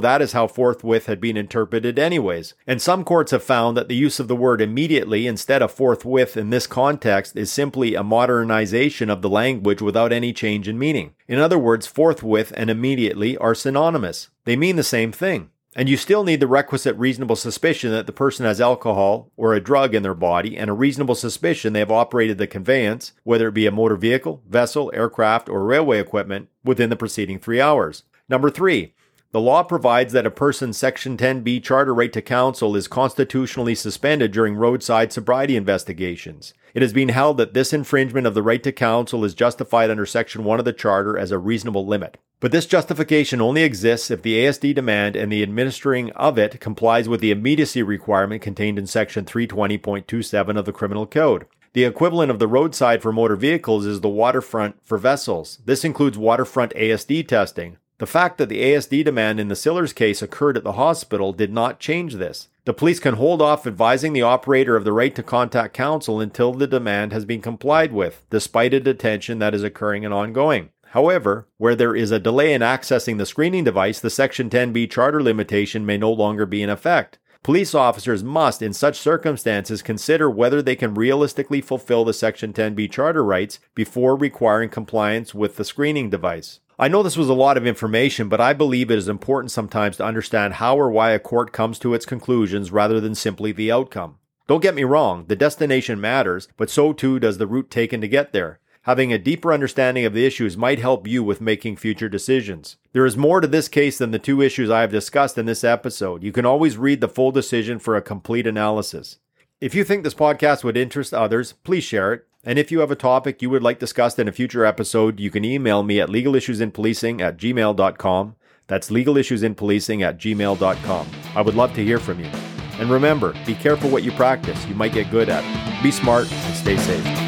that 0.00 0.22
is 0.22 0.32
how 0.32 0.46
forthwith 0.46 1.06
had 1.06 1.20
been 1.20 1.36
interpreted 1.36 1.98
anyways. 1.98 2.54
And 2.66 2.80
some 2.80 3.04
courts 3.04 3.30
have 3.30 3.42
found 3.42 3.76
that 3.76 3.88
the 3.88 3.94
use 3.94 4.18
of 4.18 4.26
the 4.26 4.36
word 4.36 4.60
immediately 4.60 5.26
instead 5.26 5.60
of 5.60 5.70
forthwith 5.70 6.36
in 6.36 6.50
this 6.50 6.66
context 6.66 7.36
is 7.36 7.52
simply 7.52 7.94
a 7.94 8.02
modernization 8.02 9.10
of 9.10 9.22
the 9.22 9.28
language 9.28 9.82
without 9.82 10.12
any 10.12 10.32
change 10.32 10.66
in 10.66 10.78
meaning. 10.78 11.14
In 11.28 11.38
other 11.38 11.58
words, 11.58 11.86
forthwith 11.86 12.52
and 12.56 12.70
immediately 12.70 13.36
are 13.36 13.54
synonymous. 13.54 14.30
They 14.44 14.56
mean 14.56 14.76
the 14.76 14.82
same 14.82 15.12
thing. 15.12 15.50
And 15.76 15.88
you 15.88 15.96
still 15.96 16.22
need 16.22 16.38
the 16.38 16.46
requisite 16.46 16.96
reasonable 16.96 17.34
suspicion 17.34 17.90
that 17.90 18.06
the 18.06 18.12
person 18.12 18.46
has 18.46 18.60
alcohol 18.60 19.32
or 19.36 19.54
a 19.54 19.60
drug 19.60 19.92
in 19.92 20.04
their 20.04 20.14
body 20.14 20.56
and 20.56 20.70
a 20.70 20.74
reasonable 20.74 21.16
suspicion 21.16 21.72
they 21.72 21.80
have 21.80 21.90
operated 21.90 22.38
the 22.38 22.46
conveyance, 22.46 23.12
whether 23.24 23.48
it 23.48 23.54
be 23.54 23.66
a 23.66 23.72
motor 23.72 23.96
vehicle, 23.96 24.40
vessel, 24.48 24.92
aircraft, 24.94 25.48
or 25.48 25.64
railway 25.64 25.98
equipment, 25.98 26.48
within 26.62 26.90
the 26.90 26.96
preceding 26.96 27.40
three 27.40 27.60
hours. 27.60 28.04
Number 28.28 28.50
three, 28.50 28.94
the 29.32 29.40
law 29.40 29.64
provides 29.64 30.12
that 30.12 30.26
a 30.26 30.30
person's 30.30 30.78
Section 30.78 31.16
10b 31.16 31.60
charter 31.64 31.92
right 31.92 32.12
to 32.12 32.22
counsel 32.22 32.76
is 32.76 32.86
constitutionally 32.86 33.74
suspended 33.74 34.30
during 34.30 34.54
roadside 34.54 35.12
sobriety 35.12 35.56
investigations. 35.56 36.54
It 36.74 36.82
has 36.82 36.92
been 36.92 37.10
held 37.10 37.36
that 37.36 37.54
this 37.54 37.72
infringement 37.72 38.26
of 38.26 38.34
the 38.34 38.42
right 38.42 38.62
to 38.64 38.72
counsel 38.72 39.24
is 39.24 39.32
justified 39.32 39.90
under 39.90 40.04
Section 40.04 40.42
1 40.42 40.58
of 40.58 40.64
the 40.64 40.72
Charter 40.72 41.16
as 41.16 41.30
a 41.30 41.38
reasonable 41.38 41.86
limit. 41.86 42.18
But 42.40 42.50
this 42.50 42.66
justification 42.66 43.40
only 43.40 43.62
exists 43.62 44.10
if 44.10 44.22
the 44.22 44.44
ASD 44.44 44.74
demand 44.74 45.14
and 45.14 45.30
the 45.30 45.44
administering 45.44 46.10
of 46.12 46.36
it 46.36 46.60
complies 46.60 47.08
with 47.08 47.20
the 47.20 47.30
immediacy 47.30 47.84
requirement 47.84 48.42
contained 48.42 48.76
in 48.76 48.88
Section 48.88 49.24
320.27 49.24 50.58
of 50.58 50.64
the 50.64 50.72
Criminal 50.72 51.06
Code. 51.06 51.46
The 51.74 51.84
equivalent 51.84 52.32
of 52.32 52.40
the 52.40 52.48
roadside 52.48 53.02
for 53.02 53.12
motor 53.12 53.36
vehicles 53.36 53.86
is 53.86 54.00
the 54.00 54.08
waterfront 54.08 54.76
for 54.84 54.98
vessels. 54.98 55.60
This 55.64 55.84
includes 55.84 56.18
waterfront 56.18 56.74
ASD 56.74 57.26
testing. 57.28 57.78
The 57.98 58.06
fact 58.06 58.38
that 58.38 58.48
the 58.48 58.60
ASD 58.60 59.04
demand 59.04 59.38
in 59.38 59.46
the 59.46 59.56
Sillars 59.56 59.92
case 59.92 60.22
occurred 60.22 60.56
at 60.56 60.64
the 60.64 60.72
hospital 60.72 61.32
did 61.32 61.52
not 61.52 61.78
change 61.78 62.14
this. 62.14 62.48
The 62.66 62.72
police 62.72 62.98
can 62.98 63.16
hold 63.16 63.42
off 63.42 63.66
advising 63.66 64.14
the 64.14 64.22
operator 64.22 64.74
of 64.74 64.84
the 64.84 64.92
right 64.92 65.14
to 65.16 65.22
contact 65.22 65.74
counsel 65.74 66.18
until 66.18 66.54
the 66.54 66.66
demand 66.66 67.12
has 67.12 67.26
been 67.26 67.42
complied 67.42 67.92
with, 67.92 68.24
despite 68.30 68.72
a 68.72 68.80
detention 68.80 69.38
that 69.40 69.54
is 69.54 69.62
occurring 69.62 70.02
and 70.02 70.14
ongoing. 70.14 70.70
However, 70.86 71.46
where 71.58 71.74
there 71.74 71.94
is 71.94 72.10
a 72.10 72.18
delay 72.18 72.54
in 72.54 72.62
accessing 72.62 73.18
the 73.18 73.26
screening 73.26 73.64
device, 73.64 74.00
the 74.00 74.08
Section 74.08 74.48
10b 74.48 74.90
charter 74.90 75.22
limitation 75.22 75.84
may 75.84 75.98
no 75.98 76.10
longer 76.10 76.46
be 76.46 76.62
in 76.62 76.70
effect. 76.70 77.18
Police 77.42 77.74
officers 77.74 78.24
must, 78.24 78.62
in 78.62 78.72
such 78.72 78.98
circumstances, 78.98 79.82
consider 79.82 80.30
whether 80.30 80.62
they 80.62 80.76
can 80.76 80.94
realistically 80.94 81.60
fulfill 81.60 82.06
the 82.06 82.14
Section 82.14 82.54
10b 82.54 82.90
charter 82.90 83.22
rights 83.22 83.58
before 83.74 84.16
requiring 84.16 84.70
compliance 84.70 85.34
with 85.34 85.56
the 85.56 85.64
screening 85.66 86.08
device. 86.08 86.60
I 86.76 86.88
know 86.88 87.04
this 87.04 87.16
was 87.16 87.28
a 87.28 87.34
lot 87.34 87.56
of 87.56 87.68
information, 87.68 88.28
but 88.28 88.40
I 88.40 88.52
believe 88.52 88.90
it 88.90 88.98
is 88.98 89.08
important 89.08 89.52
sometimes 89.52 89.96
to 89.98 90.04
understand 90.04 90.54
how 90.54 90.76
or 90.76 90.90
why 90.90 91.12
a 91.12 91.20
court 91.20 91.52
comes 91.52 91.78
to 91.78 91.94
its 91.94 92.04
conclusions 92.04 92.72
rather 92.72 93.00
than 93.00 93.14
simply 93.14 93.52
the 93.52 93.70
outcome. 93.70 94.16
Don't 94.48 94.62
get 94.62 94.74
me 94.74 94.82
wrong, 94.82 95.26
the 95.28 95.36
destination 95.36 96.00
matters, 96.00 96.48
but 96.56 96.68
so 96.68 96.92
too 96.92 97.20
does 97.20 97.38
the 97.38 97.46
route 97.46 97.70
taken 97.70 98.00
to 98.00 98.08
get 98.08 98.32
there. 98.32 98.58
Having 98.82 99.12
a 99.12 99.18
deeper 99.18 99.52
understanding 99.52 100.04
of 100.04 100.14
the 100.14 100.26
issues 100.26 100.56
might 100.56 100.80
help 100.80 101.06
you 101.06 101.22
with 101.22 101.40
making 101.40 101.76
future 101.76 102.08
decisions. 102.08 102.76
There 102.92 103.06
is 103.06 103.16
more 103.16 103.40
to 103.40 103.46
this 103.46 103.68
case 103.68 103.96
than 103.96 104.10
the 104.10 104.18
two 104.18 104.42
issues 104.42 104.68
I 104.68 104.80
have 104.80 104.90
discussed 104.90 105.38
in 105.38 105.46
this 105.46 105.64
episode. 105.64 106.24
You 106.24 106.32
can 106.32 106.44
always 106.44 106.76
read 106.76 107.00
the 107.00 107.08
full 107.08 107.30
decision 107.30 107.78
for 107.78 107.96
a 107.96 108.02
complete 108.02 108.48
analysis. 108.48 109.18
If 109.60 109.76
you 109.76 109.84
think 109.84 110.02
this 110.02 110.12
podcast 110.12 110.64
would 110.64 110.76
interest 110.76 111.14
others, 111.14 111.52
please 111.52 111.84
share 111.84 112.12
it. 112.12 112.26
And 112.46 112.58
if 112.58 112.70
you 112.70 112.80
have 112.80 112.90
a 112.90 112.96
topic 112.96 113.40
you 113.40 113.50
would 113.50 113.62
like 113.62 113.78
discussed 113.78 114.18
in 114.18 114.28
a 114.28 114.32
future 114.32 114.64
episode, 114.64 115.18
you 115.18 115.30
can 115.30 115.44
email 115.44 115.82
me 115.82 116.00
at 116.00 116.08
legalissuesinpolicing 116.08 117.20
at 117.20 117.38
gmail.com. 117.38 118.36
That's 118.66 118.90
legalissuesinpolicing 118.90 120.02
at 120.02 120.18
gmail.com. 120.18 121.10
I 121.34 121.42
would 121.42 121.54
love 121.54 121.74
to 121.74 121.84
hear 121.84 121.98
from 121.98 122.20
you. 122.20 122.30
And 122.78 122.90
remember, 122.90 123.34
be 123.46 123.54
careful 123.54 123.88
what 123.88 124.02
you 124.02 124.12
practice. 124.12 124.66
You 124.66 124.74
might 124.74 124.92
get 124.92 125.10
good 125.10 125.28
at 125.28 125.44
it. 125.44 125.82
Be 125.82 125.90
smart 125.90 126.30
and 126.30 126.56
stay 126.56 126.76
safe. 126.76 127.23